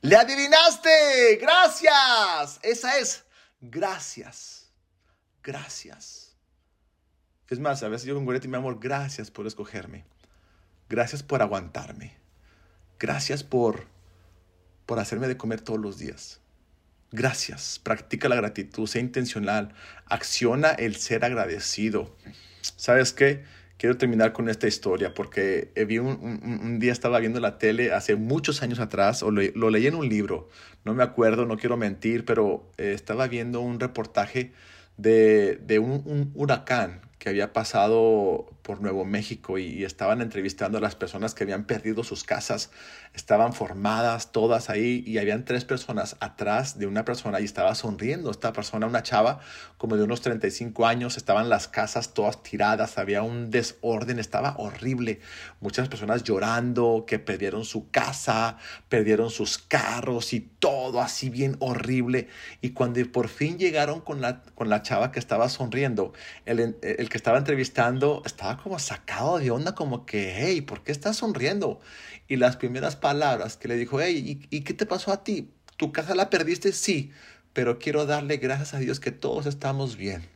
¡Le 0.00 0.16
adivinaste! 0.16 1.36
¡Gracias! 1.40 2.58
Esa 2.62 2.98
es 2.98 3.25
gracias, 3.60 4.72
gracias. 5.42 6.36
Es 7.48 7.60
más, 7.60 7.82
a 7.82 7.88
veces 7.88 8.06
yo 8.06 8.14
con 8.14 8.24
Goretti, 8.24 8.48
mi 8.48 8.56
amor, 8.56 8.78
gracias 8.80 9.30
por 9.30 9.46
escogerme. 9.46 10.04
Gracias 10.88 11.22
por 11.22 11.42
aguantarme. 11.42 12.16
Gracias 12.98 13.44
por, 13.44 13.86
por 14.84 14.98
hacerme 14.98 15.28
de 15.28 15.36
comer 15.36 15.60
todos 15.60 15.80
los 15.80 15.98
días. 15.98 16.40
Gracias. 17.12 17.78
Practica 17.82 18.28
la 18.28 18.36
gratitud, 18.36 18.86
sea 18.86 19.00
intencional. 19.00 19.74
Acciona 20.06 20.70
el 20.70 20.96
ser 20.96 21.24
agradecido. 21.24 22.16
¿Sabes 22.60 23.12
qué? 23.12 23.44
Quiero 23.78 23.96
terminar 23.96 24.32
con 24.32 24.48
esta 24.48 24.66
historia 24.66 25.14
porque 25.14 25.70
vi 25.86 25.98
un, 25.98 26.78
día 26.78 26.92
estaba 26.92 27.18
viendo 27.18 27.40
la 27.40 27.58
tele 27.58 27.92
hace 27.92 28.16
muchos 28.16 28.62
años 28.62 28.80
atrás, 28.80 29.22
o 29.22 29.30
lo, 29.30 29.70
leí 29.70 29.86
en 29.86 29.94
un 29.94 30.08
libro, 30.08 30.48
no 30.84 30.94
me 30.94 31.02
acuerdo, 31.02 31.46
no 31.46 31.56
quiero 31.56 31.76
mentir, 31.76 32.24
pero 32.24 32.70
eh, 32.78 32.92
estaba 32.94 33.26
viendo 33.28 33.60
un 33.60 33.80
reportaje 33.80 34.52
de, 34.96 35.56
de 35.56 35.78
un, 35.78 36.32
huracán 36.34 37.00
que 37.18 37.28
había 37.28 37.52
pasado 37.52 38.46
por 38.66 38.80
Nuevo 38.80 39.04
México 39.04 39.58
y, 39.58 39.84
estaban 39.84 40.20
entrevistando 40.20 40.78
a 40.78 40.80
las 40.80 40.96
personas 40.96 41.34
que 41.34 41.44
habían 41.44 41.66
perdido 41.66 42.02
sus 42.02 42.24
casas. 42.24 42.70
Estaban 43.14 43.52
formadas 43.52 44.32
todas 44.32 44.68
ahí 44.70 45.04
y 45.06 45.18
habían 45.18 45.44
tres 45.44 45.64
personas 45.64 46.16
atrás 46.18 46.76
de 46.76 46.88
una 46.88 47.04
persona 47.04 47.40
y 47.40 47.44
estaba 47.44 47.76
sonriendo 47.76 48.28
esta 48.32 48.52
persona, 48.52 48.88
una 48.88 49.04
chava 49.04 49.38
como 49.78 49.96
de 49.96 50.02
unos 50.02 50.20
35 50.20 50.84
años. 50.84 51.16
Estaban 51.16 51.48
las 51.48 51.68
casas 51.68 52.12
todas 52.12 52.42
tiradas, 52.42 52.98
había 52.98 53.22
un 53.22 53.52
desorden, 53.52 54.18
estaba 54.18 54.56
horrible. 54.58 55.20
Muchas 55.60 55.88
personas 55.88 56.24
llorando 56.24 57.04
que 57.06 57.20
perdieron 57.20 57.64
su 57.64 57.88
casa, 57.90 58.58
perdieron 58.88 59.30
sus 59.30 59.58
carros 59.58 60.32
y 60.32 60.40
todo 60.40 61.00
así 61.00 61.30
bien 61.30 61.56
horrible. 61.60 62.26
Y 62.60 62.70
cuando 62.70 63.00
por 63.12 63.28
fin 63.28 63.58
llegaron 63.58 64.00
con 64.00 64.20
la, 64.20 64.42
con 64.56 64.68
la 64.68 64.82
chava 64.82 65.12
que 65.12 65.20
estaba 65.20 65.48
sonriendo, 65.48 66.12
el, 66.46 66.76
el 66.82 67.08
que 67.08 67.16
estaba 67.16 67.38
entrevistando 67.38 68.22
estaba 68.24 68.55
como 68.62 68.78
sacado 68.78 69.38
de 69.38 69.50
onda, 69.50 69.74
como 69.74 70.06
que, 70.06 70.34
hey, 70.36 70.60
¿por 70.60 70.82
qué 70.82 70.92
estás 70.92 71.16
sonriendo? 71.16 71.80
Y 72.28 72.36
las 72.36 72.56
primeras 72.56 72.96
palabras 72.96 73.56
que 73.56 73.68
le 73.68 73.76
dijo, 73.76 74.00
hey, 74.00 74.46
¿y, 74.50 74.56
¿y 74.56 74.60
qué 74.62 74.74
te 74.74 74.86
pasó 74.86 75.12
a 75.12 75.24
ti? 75.24 75.50
¿Tu 75.76 75.92
casa 75.92 76.14
la 76.14 76.30
perdiste? 76.30 76.72
Sí, 76.72 77.12
pero 77.52 77.78
quiero 77.78 78.06
darle 78.06 78.36
gracias 78.36 78.74
a 78.74 78.78
Dios 78.78 79.00
que 79.00 79.12
todos 79.12 79.46
estamos 79.46 79.96
bien. 79.96 80.28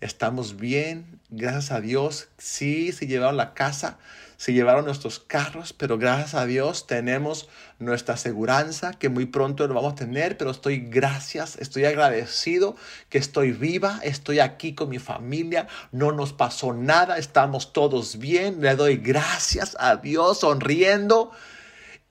Estamos 0.00 0.56
bien, 0.56 1.20
gracias 1.30 1.70
a 1.70 1.80
Dios. 1.80 2.28
Sí, 2.36 2.90
se 2.92 3.06
llevaron 3.06 3.36
la 3.36 3.54
casa, 3.54 3.98
se 4.42 4.52
llevaron 4.52 4.86
nuestros 4.86 5.20
carros, 5.20 5.72
pero 5.72 5.98
gracias 5.98 6.34
a 6.34 6.46
Dios 6.46 6.88
tenemos 6.88 7.48
nuestra 7.78 8.14
aseguranza 8.14 8.92
que 8.92 9.08
muy 9.08 9.26
pronto 9.26 9.68
lo 9.68 9.74
vamos 9.74 9.92
a 9.92 9.94
tener, 9.94 10.36
pero 10.36 10.50
estoy 10.50 10.78
gracias, 10.78 11.56
estoy 11.60 11.84
agradecido 11.84 12.74
que 13.08 13.18
estoy 13.18 13.52
viva, 13.52 14.00
estoy 14.02 14.40
aquí 14.40 14.74
con 14.74 14.88
mi 14.88 14.98
familia, 14.98 15.68
no 15.92 16.10
nos 16.10 16.32
pasó 16.32 16.72
nada, 16.72 17.18
estamos 17.18 17.72
todos 17.72 18.18
bien, 18.18 18.60
le 18.60 18.74
doy 18.74 18.96
gracias 18.96 19.76
a 19.78 19.94
Dios 19.94 20.40
sonriendo. 20.40 21.30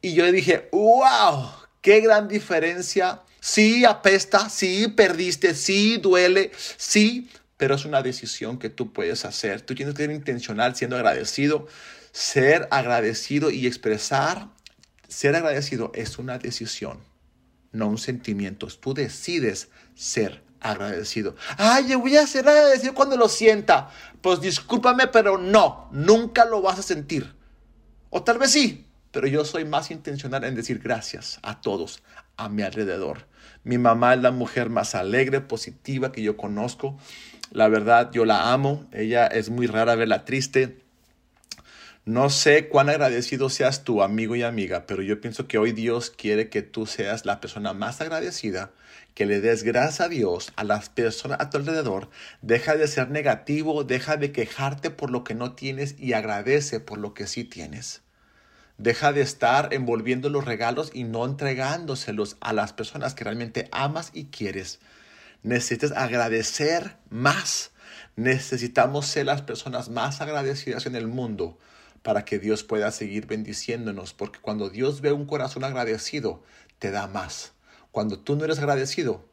Y 0.01 0.13
yo 0.13 0.31
dije, 0.31 0.69
wow, 0.71 1.49
qué 1.81 1.99
gran 1.99 2.29
diferencia. 2.29 3.23
Sí, 3.41 3.83
apesta, 3.83 4.47
sí, 4.47 4.87
perdiste, 4.87 5.53
sí, 5.53 5.97
duele, 5.97 6.53
sí, 6.77 7.29
pero 7.57 7.75
es 7.75 7.83
una 7.83 8.01
decisión 8.01 8.57
que 8.57 8.69
tú 8.69 8.93
puedes 8.93 9.25
hacer. 9.25 9.59
Tú 9.63 9.75
tienes 9.75 9.95
que 9.95 10.03
ser 10.03 10.11
intencional 10.11 10.77
siendo 10.77 10.95
agradecido. 10.95 11.67
Ser 12.11 12.67
agradecido 12.71 13.51
y 13.51 13.67
expresar, 13.67 14.49
ser 15.07 15.35
agradecido 15.35 15.91
es 15.95 16.17
una 16.19 16.37
decisión, 16.37 16.99
no 17.71 17.87
un 17.87 17.97
sentimiento. 17.97 18.67
Tú 18.67 18.93
decides 18.93 19.69
ser 19.95 20.43
agradecido. 20.59 21.35
Ay, 21.57 21.87
yo 21.87 21.99
voy 21.99 22.15
a 22.17 22.27
ser 22.27 22.47
agradecido 22.47 22.93
cuando 22.93 23.17
lo 23.17 23.27
sienta. 23.27 23.89
Pues 24.21 24.39
discúlpame, 24.41 25.07
pero 25.07 25.37
no, 25.37 25.89
nunca 25.91 26.45
lo 26.45 26.61
vas 26.61 26.79
a 26.79 26.83
sentir. 26.83 27.33
O 28.09 28.23
tal 28.23 28.37
vez 28.37 28.51
sí, 28.51 28.87
pero 29.11 29.27
yo 29.27 29.43
soy 29.43 29.65
más 29.65 29.91
intencional 29.91 30.43
en 30.43 30.55
decir 30.55 30.79
gracias 30.79 31.39
a 31.43 31.61
todos 31.61 32.03
a 32.37 32.49
mi 32.49 32.61
alrededor. 32.61 33.27
Mi 33.63 33.77
mamá 33.77 34.13
es 34.13 34.21
la 34.21 34.31
mujer 34.31 34.69
más 34.69 34.95
alegre, 34.95 35.41
positiva 35.41 36.11
que 36.11 36.23
yo 36.23 36.37
conozco. 36.37 36.97
La 37.51 37.67
verdad, 37.67 38.11
yo 38.11 38.25
la 38.25 38.53
amo. 38.53 38.87
Ella 38.91 39.27
es 39.27 39.49
muy 39.49 39.67
rara 39.67 39.95
verla 39.95 40.25
triste. 40.25 40.83
No 42.05 42.31
sé 42.31 42.67
cuán 42.67 42.89
agradecido 42.89 43.47
seas 43.51 43.83
tu 43.83 44.01
amigo 44.01 44.35
y 44.35 44.41
amiga, 44.41 44.87
pero 44.87 45.03
yo 45.03 45.21
pienso 45.21 45.47
que 45.47 45.59
hoy 45.59 45.71
Dios 45.71 46.09
quiere 46.09 46.49
que 46.49 46.63
tú 46.63 46.87
seas 46.87 47.27
la 47.27 47.39
persona 47.39 47.73
más 47.73 48.01
agradecida, 48.01 48.71
que 49.13 49.27
le 49.27 49.39
des 49.39 49.61
gracias 49.61 50.01
a 50.01 50.09
Dios, 50.09 50.51
a 50.55 50.63
las 50.63 50.89
personas 50.89 51.39
a 51.39 51.51
tu 51.51 51.59
alrededor. 51.59 52.09
Deja 52.41 52.75
de 52.75 52.87
ser 52.87 53.11
negativo, 53.11 53.83
deja 53.83 54.17
de 54.17 54.31
quejarte 54.31 54.89
por 54.89 55.11
lo 55.11 55.23
que 55.23 55.35
no 55.35 55.53
tienes 55.53 55.93
y 55.99 56.13
agradece 56.13 56.79
por 56.79 56.97
lo 56.97 57.13
que 57.13 57.27
sí 57.27 57.43
tienes. 57.43 58.01
Deja 58.79 59.13
de 59.13 59.21
estar 59.21 59.71
envolviendo 59.71 60.31
los 60.31 60.45
regalos 60.45 60.89
y 60.95 61.03
no 61.03 61.23
entregándoselos 61.23 62.35
a 62.41 62.51
las 62.51 62.73
personas 62.73 63.13
que 63.13 63.25
realmente 63.25 63.69
amas 63.71 64.09
y 64.15 64.25
quieres. 64.25 64.79
necesitas 65.43 65.91
agradecer 65.91 66.97
más. 67.11 67.69
Necesitamos 68.15 69.05
ser 69.05 69.27
las 69.27 69.43
personas 69.43 69.89
más 69.89 70.19
agradecidas 70.19 70.87
en 70.87 70.95
el 70.95 71.07
mundo 71.07 71.59
para 72.03 72.25
que 72.25 72.39
Dios 72.39 72.63
pueda 72.63 72.91
seguir 72.91 73.27
bendiciéndonos, 73.27 74.13
porque 74.13 74.39
cuando 74.39 74.69
Dios 74.69 75.01
ve 75.01 75.11
un 75.11 75.25
corazón 75.25 75.63
agradecido, 75.63 76.43
te 76.79 76.91
da 76.91 77.07
más. 77.07 77.53
Cuando 77.91 78.19
tú 78.19 78.35
no 78.35 78.45
eres 78.45 78.59
agradecido, 78.59 79.25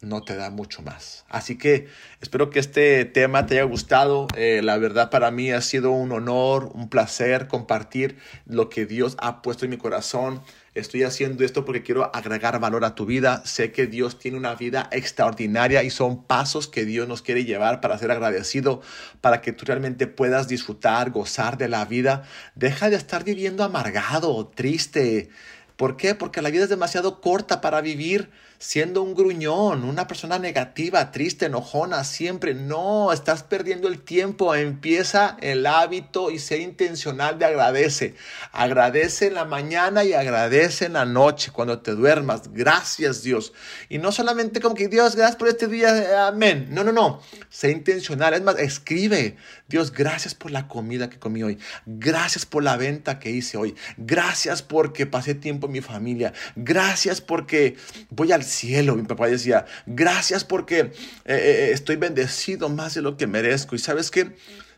no 0.00 0.22
te 0.22 0.34
da 0.34 0.50
mucho 0.50 0.82
más. 0.82 1.24
Así 1.28 1.58
que 1.58 1.88
espero 2.20 2.50
que 2.50 2.58
este 2.58 3.04
tema 3.04 3.46
te 3.46 3.54
haya 3.54 3.64
gustado. 3.64 4.26
Eh, 4.36 4.60
la 4.62 4.78
verdad 4.78 5.10
para 5.10 5.30
mí 5.30 5.50
ha 5.52 5.60
sido 5.60 5.90
un 5.90 6.12
honor, 6.12 6.70
un 6.74 6.88
placer 6.88 7.48
compartir 7.48 8.18
lo 8.46 8.68
que 8.68 8.86
Dios 8.86 9.16
ha 9.20 9.42
puesto 9.42 9.64
en 9.64 9.70
mi 9.70 9.76
corazón. 9.76 10.42
Estoy 10.72 11.02
haciendo 11.02 11.44
esto 11.44 11.64
porque 11.64 11.82
quiero 11.82 12.14
agregar 12.14 12.60
valor 12.60 12.84
a 12.84 12.94
tu 12.94 13.04
vida. 13.04 13.42
Sé 13.44 13.72
que 13.72 13.88
Dios 13.88 14.20
tiene 14.20 14.36
una 14.36 14.54
vida 14.54 14.88
extraordinaria 14.92 15.82
y 15.82 15.90
son 15.90 16.22
pasos 16.22 16.68
que 16.68 16.84
Dios 16.84 17.08
nos 17.08 17.22
quiere 17.22 17.44
llevar 17.44 17.80
para 17.80 17.98
ser 17.98 18.12
agradecido, 18.12 18.80
para 19.20 19.40
que 19.40 19.52
tú 19.52 19.64
realmente 19.66 20.06
puedas 20.06 20.46
disfrutar, 20.46 21.10
gozar 21.10 21.58
de 21.58 21.66
la 21.66 21.84
vida. 21.86 22.22
Deja 22.54 22.88
de 22.88 22.94
estar 22.94 23.24
viviendo 23.24 23.64
amargado, 23.64 24.46
triste. 24.46 25.30
¿Por 25.74 25.96
qué? 25.96 26.14
Porque 26.14 26.40
la 26.40 26.50
vida 26.50 26.64
es 26.64 26.70
demasiado 26.70 27.20
corta 27.20 27.60
para 27.60 27.80
vivir 27.80 28.30
siendo 28.60 29.02
un 29.02 29.14
gruñón, 29.14 29.84
una 29.84 30.06
persona 30.06 30.38
negativa, 30.38 31.10
triste, 31.10 31.46
enojona, 31.46 32.04
siempre. 32.04 32.52
No, 32.52 33.10
estás 33.10 33.42
perdiendo 33.42 33.88
el 33.88 34.02
tiempo. 34.02 34.54
Empieza 34.54 35.38
el 35.40 35.64
hábito 35.64 36.30
y 36.30 36.38
sé 36.38 36.58
intencional 36.58 37.38
de 37.38 37.46
agradece. 37.46 38.14
Agradece 38.52 39.28
en 39.28 39.34
la 39.34 39.46
mañana 39.46 40.04
y 40.04 40.12
agradece 40.12 40.84
en 40.84 40.92
la 40.92 41.06
noche 41.06 41.50
cuando 41.52 41.80
te 41.80 41.92
duermas. 41.92 42.52
Gracias 42.52 43.22
Dios. 43.22 43.54
Y 43.88 43.96
no 43.96 44.12
solamente 44.12 44.60
como 44.60 44.74
que 44.74 44.88
Dios, 44.88 45.16
gracias 45.16 45.36
por 45.36 45.48
este 45.48 45.66
día, 45.66 46.28
amén. 46.28 46.66
No, 46.68 46.84
no, 46.84 46.92
no. 46.92 47.22
Sé 47.48 47.70
intencional. 47.70 48.34
Es 48.34 48.42
más, 48.42 48.58
escribe. 48.58 49.38
Dios, 49.68 49.90
gracias 49.90 50.34
por 50.34 50.50
la 50.50 50.68
comida 50.68 51.08
que 51.08 51.18
comí 51.18 51.42
hoy. 51.42 51.58
Gracias 51.86 52.44
por 52.44 52.62
la 52.62 52.76
venta 52.76 53.18
que 53.18 53.30
hice 53.30 53.56
hoy. 53.56 53.74
Gracias 53.96 54.62
porque 54.62 55.06
pasé 55.06 55.34
tiempo 55.34 55.66
en 55.66 55.72
mi 55.72 55.80
familia. 55.80 56.34
Gracias 56.56 57.22
porque 57.22 57.76
voy 58.10 58.32
al 58.32 58.49
cielo. 58.50 58.96
Mi 58.96 59.04
papá 59.04 59.28
decía, 59.28 59.66
gracias 59.86 60.44
porque 60.44 60.80
eh, 60.80 60.92
eh, 61.24 61.70
estoy 61.72 61.96
bendecido 61.96 62.68
más 62.68 62.94
de 62.94 63.02
lo 63.02 63.16
que 63.16 63.26
merezco. 63.26 63.74
Y 63.74 63.78
sabes 63.78 64.10
que 64.10 64.32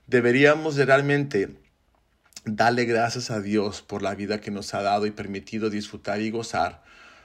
deberíamos 0.07 0.77
de 0.77 0.85
realmente 0.85 1.49
darle 2.45 2.85
gracias 2.85 3.31
a 3.31 3.41
Dios 3.41 3.83
por 3.83 4.03
la 4.03 4.15
vida 4.15 4.41
que 4.41 4.51
nos 4.51 4.75
ha 4.75 4.83
dado 4.83 5.07
y 5.07 5.11
permitido 5.11 5.71
disfrutar 5.71 6.21
y 6.21 6.31
gozar. 6.31 6.83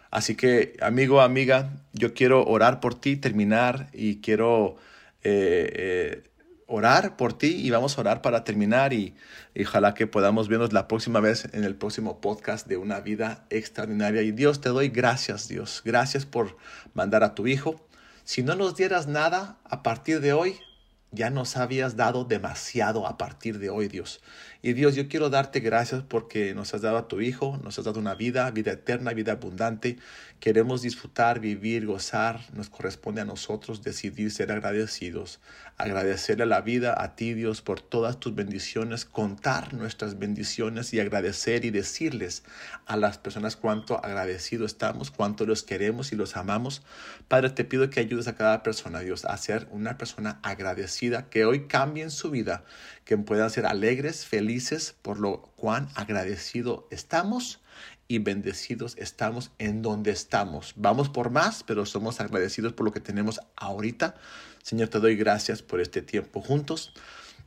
Así 0.09 0.35
que, 0.35 0.77
amigo, 0.81 1.21
amiga, 1.21 1.73
yo 1.93 2.13
quiero 2.13 2.45
orar 2.45 2.79
por 2.79 2.99
ti, 2.99 3.17
terminar 3.17 3.89
y 3.93 4.21
quiero 4.21 4.77
eh, 5.23 6.23
orar 6.67 7.15
por 7.15 7.37
ti 7.37 7.55
y 7.55 7.71
vamos 7.71 7.97
a 7.97 8.01
orar 8.01 8.21
para 8.21 8.43
terminar 8.43 8.93
y, 8.93 9.15
ojalá 9.59 9.93
que 9.93 10.05
podamos 10.05 10.49
vernos 10.49 10.73
la 10.73 10.87
próxima 10.87 11.19
vez 11.19 11.47
en 11.53 11.63
el 11.63 11.75
próximo 11.75 12.21
podcast 12.21 12.67
de 12.67 12.77
una 12.77 12.99
vida 12.99 13.45
extraordinaria. 13.49 14.21
Y 14.21 14.31
Dios, 14.31 14.61
te 14.61 14.69
doy 14.69 14.89
gracias, 14.89 15.47
Dios. 15.47 15.81
Gracias 15.83 16.25
por 16.25 16.57
mandar 16.93 17.23
a 17.23 17.33
tu 17.33 17.47
Hijo. 17.47 17.87
Si 18.23 18.43
no 18.43 18.55
nos 18.55 18.75
dieras 18.75 19.07
nada 19.07 19.57
a 19.63 19.81
partir 19.81 20.19
de 20.19 20.33
hoy, 20.33 20.57
ya 21.11 21.29
nos 21.29 21.55
habías 21.55 21.95
dado 21.95 22.25
demasiado 22.25 23.07
a 23.07 23.17
partir 23.17 23.59
de 23.59 23.69
hoy, 23.69 23.87
Dios. 23.87 24.21
Y 24.61 24.73
Dios, 24.73 24.95
yo 24.95 25.07
quiero 25.07 25.29
darte 25.29 25.59
gracias 25.59 26.01
porque 26.01 26.55
nos 26.55 26.73
has 26.73 26.81
dado 26.81 26.97
a 26.97 27.07
tu 27.07 27.21
Hijo, 27.21 27.59
nos 27.63 27.77
has 27.77 27.85
dado 27.85 27.99
una 27.99 28.15
vida, 28.15 28.49
vida 28.51 28.71
eterna, 28.71 29.13
vida 29.13 29.33
abundante. 29.33 29.97
Queremos 30.39 30.81
disfrutar, 30.81 31.39
vivir, 31.39 31.85
gozar. 31.85 32.39
Nos 32.53 32.69
corresponde 32.69 33.21
a 33.21 33.25
nosotros 33.25 33.83
decidir 33.83 34.31
ser 34.31 34.51
agradecidos. 34.51 35.39
Agradecerle 35.77 36.47
la 36.47 36.61
vida 36.61 36.95
a 37.01 37.15
ti, 37.15 37.33
Dios, 37.35 37.61
por 37.61 37.81
todas 37.81 38.19
tus 38.19 38.33
bendiciones, 38.33 39.05
contar 39.05 39.75
nuestras 39.75 40.17
bendiciones 40.17 40.91
y 40.93 40.99
agradecer 40.99 41.63
y 41.63 41.69
decirles 41.69 42.43
a 42.87 42.97
las 42.97 43.19
personas 43.19 43.55
cuánto 43.55 44.03
agradecidos 44.03 44.71
estamos, 44.71 45.11
cuánto 45.11 45.45
los 45.45 45.61
queremos 45.61 46.11
y 46.11 46.15
los 46.15 46.35
amamos. 46.35 46.81
Padre, 47.27 47.51
te 47.51 47.63
pido 47.63 47.89
que 47.91 47.99
ayudes 47.99 48.27
a 48.27 48.35
cada 48.35 48.63
persona, 48.63 49.01
Dios, 49.01 49.25
a 49.25 49.37
ser 49.37 49.67
una 49.71 49.97
persona 49.97 50.39
agradecida, 50.41 51.29
que 51.29 51.45
hoy 51.45 51.67
cambien 51.67 52.09
su 52.09 52.31
vida, 52.31 52.63
que 53.07 53.17
puedan 53.17 53.49
ser 53.49 53.65
alegres, 53.65 54.25
felices 54.25 54.93
por 55.01 55.17
lo 55.17 55.41
cuán 55.55 55.87
agradecido 55.95 56.89
estamos 56.91 57.61
y 58.09 58.19
bendecidos 58.19 58.95
estamos 58.97 59.51
en 59.59 59.81
donde 59.81 60.11
estamos. 60.11 60.73
Vamos 60.75 61.07
por 61.07 61.29
más, 61.29 61.63
pero 61.63 61.85
somos 61.85 62.19
agradecidos 62.19 62.73
por 62.73 62.85
lo 62.85 62.91
que 62.91 62.99
tenemos 62.99 63.39
ahorita. 63.55 64.15
Señor, 64.61 64.89
te 64.89 64.99
doy 64.99 65.15
gracias 65.15 65.61
por 65.61 65.79
este 65.79 66.01
tiempo 66.01 66.41
juntos. 66.41 66.91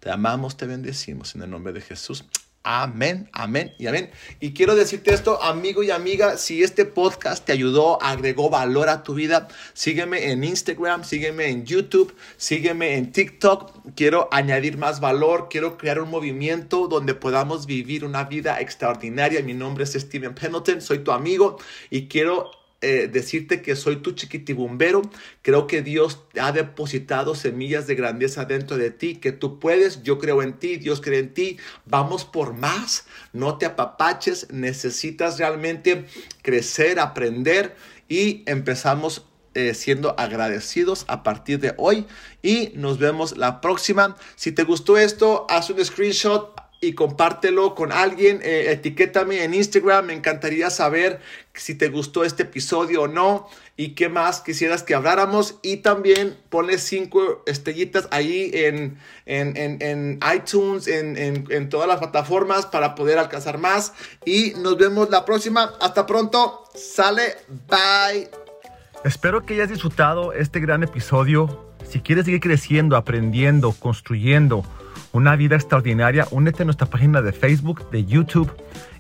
Te 0.01 0.11
amamos, 0.11 0.57
te 0.57 0.65
bendecimos 0.65 1.35
en 1.35 1.43
el 1.43 1.51
nombre 1.51 1.75
de 1.75 1.83
Jesús. 1.83 2.25
Amén, 2.63 3.31
amén 3.33 3.73
y 3.79 3.87
amén. 3.87 4.11
Y 4.39 4.53
quiero 4.53 4.75
decirte 4.75 5.15
esto, 5.15 5.43
amigo 5.43 5.83
y 5.83 5.91
amiga, 5.91 6.37
si 6.37 6.63
este 6.63 6.85
podcast 6.85 7.47
te 7.47 7.53
ayudó, 7.53 8.01
agregó 8.03 8.51
valor 8.51 8.91
a 8.91 9.03
tu 9.03 9.15
vida, 9.15 9.49
sígueme 9.73 10.31
en 10.31 10.45
Instagram, 10.45 11.03
sígueme 11.03 11.49
en 11.49 11.65
YouTube, 11.65 12.15
sígueme 12.37 12.97
en 12.97 13.13
TikTok. 13.13 13.95
Quiero 13.97 14.29
añadir 14.31 14.77
más 14.77 15.01
valor, 15.01 15.49
quiero 15.49 15.79
crear 15.79 16.03
un 16.03 16.11
movimiento 16.11 16.87
donde 16.87 17.15
podamos 17.15 17.65
vivir 17.65 18.05
una 18.05 18.25
vida 18.25 18.61
extraordinaria. 18.61 19.43
Mi 19.43 19.55
nombre 19.55 19.85
es 19.85 19.95
Steven 19.95 20.35
Pendleton, 20.35 20.83
soy 20.83 20.99
tu 20.99 21.13
amigo 21.13 21.57
y 21.89 22.09
quiero 22.09 22.60
eh, 22.83 23.09
decirte 23.13 23.61
que 23.61 23.77
soy 23.77 23.97
tu 23.97 24.13
chiquitibumbero. 24.13 25.03
Creo 25.43 25.67
que 25.67 25.83
Dios 25.83 26.21
ha 26.41 26.53
depositado 26.53 27.35
semillas 27.35 27.87
de 27.87 27.95
grandeza 27.95 28.47
dentro 28.47 28.79
de 28.79 28.91
ti, 28.91 29.17
que 29.17 29.33
tú 29.33 29.59
puedes. 29.59 30.03
Yo 30.03 30.19
creo 30.19 30.43
en 30.43 30.59
ti, 30.59 30.77
Dios 30.77 31.01
cree 31.01 31.19
en 31.19 31.35
ti. 31.35 31.59
Vamos 31.85 32.25
por 32.25 32.55
más. 32.55 33.07
No 33.33 33.59
te 33.59 33.67
apapaches. 33.67 34.51
Necesitas 34.51 35.39
realmente 35.39 36.07
crecer, 36.43 37.01
aprender 37.01 37.77
y 38.09 38.43
empezamos 38.47 39.27
eh, 39.55 39.75
siendo 39.75 40.19
agradecidos 40.19 41.05
a 41.09 41.25
partir 41.25 41.59
de 41.59 41.75
hoy 41.77 42.07
y 42.41 42.73
nos 42.77 42.99
vemos 42.99 43.37
la 43.37 43.61
próxima. 43.61 44.17
Si 44.37 44.53
te 44.53 44.63
gustó 44.63 44.97
esto, 44.97 45.45
haz 45.51 45.71
un 45.71 45.85
screenshot 45.85 46.55
y 46.81 46.95
compártelo 46.95 47.75
con 47.75 47.93
alguien. 47.93 48.41
Eh, 48.43 48.73
etiquétame 48.73 49.45
en 49.45 49.55
Instagram. 49.55 50.07
Me 50.07 50.15
encantaría 50.15 50.71
saber 50.71 51.21
si 51.55 51.75
te 51.75 51.89
gustó 51.89 52.25
este 52.25 52.45
episodio 52.45 53.03
o 53.03 53.09
no 53.09 53.49
y 53.77 53.91
qué 53.91 54.09
más 54.09 54.41
quisieras 54.41 54.83
que 54.83 54.95
habláramos. 54.95 55.59
Y 55.63 55.79
también 55.79 56.37
ponle 56.49 56.79
cinco 56.79 57.43
estrellitas 57.47 58.09
ahí 58.11 58.51
en, 58.55 58.99
en, 59.27 59.57
en, 59.83 60.21
iTunes, 60.35 60.89
en, 60.89 61.17
en 61.17 61.69
todas 61.69 61.87
las 61.87 61.99
plataformas 61.99 62.67
para 62.67 62.95
poder 62.95 63.19
alcanzar 63.19 63.59
más. 63.59 63.93
Y 64.25 64.55
nos 64.57 64.79
vemos 64.79 65.11
la 65.11 65.25
próxima. 65.25 65.75
Hasta 65.81 66.07
pronto. 66.07 66.65
Sale. 66.75 67.37
Bye. 67.69 68.31
Espero 69.05 69.45
que 69.45 69.55
hayas 69.55 69.69
disfrutado 69.69 70.33
este 70.33 70.61
gran 70.61 70.83
episodio. 70.83 71.69
Si 71.89 72.01
quieres 72.01 72.25
seguir 72.25 72.41
creciendo, 72.41 72.97
aprendiendo, 72.97 73.73
construyendo 73.73 74.65
una 75.13 75.35
vida 75.37 75.57
extraordinaria, 75.57 76.27
únete 76.31 76.63
a 76.63 76.65
nuestra 76.65 76.87
página 76.87 77.21
de 77.23 77.33
Facebook, 77.33 77.91
de 77.91 78.05
YouTube. 78.05 78.53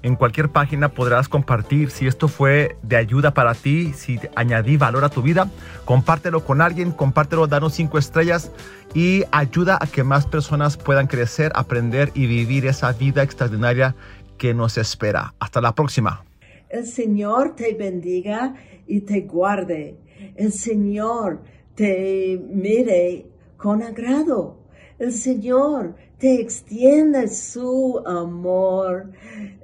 En 0.03 0.17
cualquier 0.17 0.49
página 0.49 0.89
podrás 0.89 1.29
compartir 1.29 1.91
si 1.91 2.07
esto 2.07 2.27
fue 2.27 2.77
de 2.83 2.97
ayuda 2.97 3.33
para 3.33 3.55
ti, 3.55 3.93
si 3.93 4.19
añadí 4.35 4.77
valor 4.77 5.05
a 5.05 5.09
tu 5.09 5.23
vida. 5.23 5.49
Compártelo 5.85 6.45
con 6.45 6.61
alguien, 6.61 6.91
compártelo, 6.93 7.47
danos 7.47 7.75
cinco 7.75 7.99
estrellas 7.99 8.51
y 8.95 9.25
ayuda 9.31 9.79
a 9.81 9.87
que 9.87 10.03
más 10.03 10.27
personas 10.27 10.77
puedan 10.77 11.07
crecer, 11.07 11.53
aprender 11.55 12.11
y 12.15 12.27
vivir 12.27 12.67
esa 12.67 12.93
vida 12.93 13.23
extraordinaria 13.23 13.95
que 14.37 14.55
nos 14.55 14.79
espera. 14.79 15.35
Hasta 15.39 15.61
la 15.61 15.75
próxima. 15.75 16.25
El 16.69 16.87
Señor 16.87 17.55
te 17.55 17.75
bendiga 17.75 18.55
y 18.87 19.03
te 19.03 19.23
guarde. 19.23 19.99
El 20.35 20.53
Señor 20.53 21.43
te 21.75 22.41
mire 22.49 23.27
con 23.57 23.83
agrado 23.83 24.60
el 25.01 25.13
Señor 25.13 25.97
te 26.19 26.41
extiende 26.41 27.27
su 27.29 28.03
amor. 28.07 29.11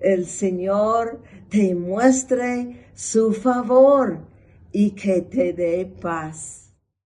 El 0.00 0.26
Señor 0.26 1.20
te 1.50 1.74
muestre 1.74 2.86
su 2.94 3.32
favor 3.32 4.18
y 4.72 4.92
que 4.92 5.20
te 5.20 5.52
dé 5.52 5.84
paz. 6.00 6.65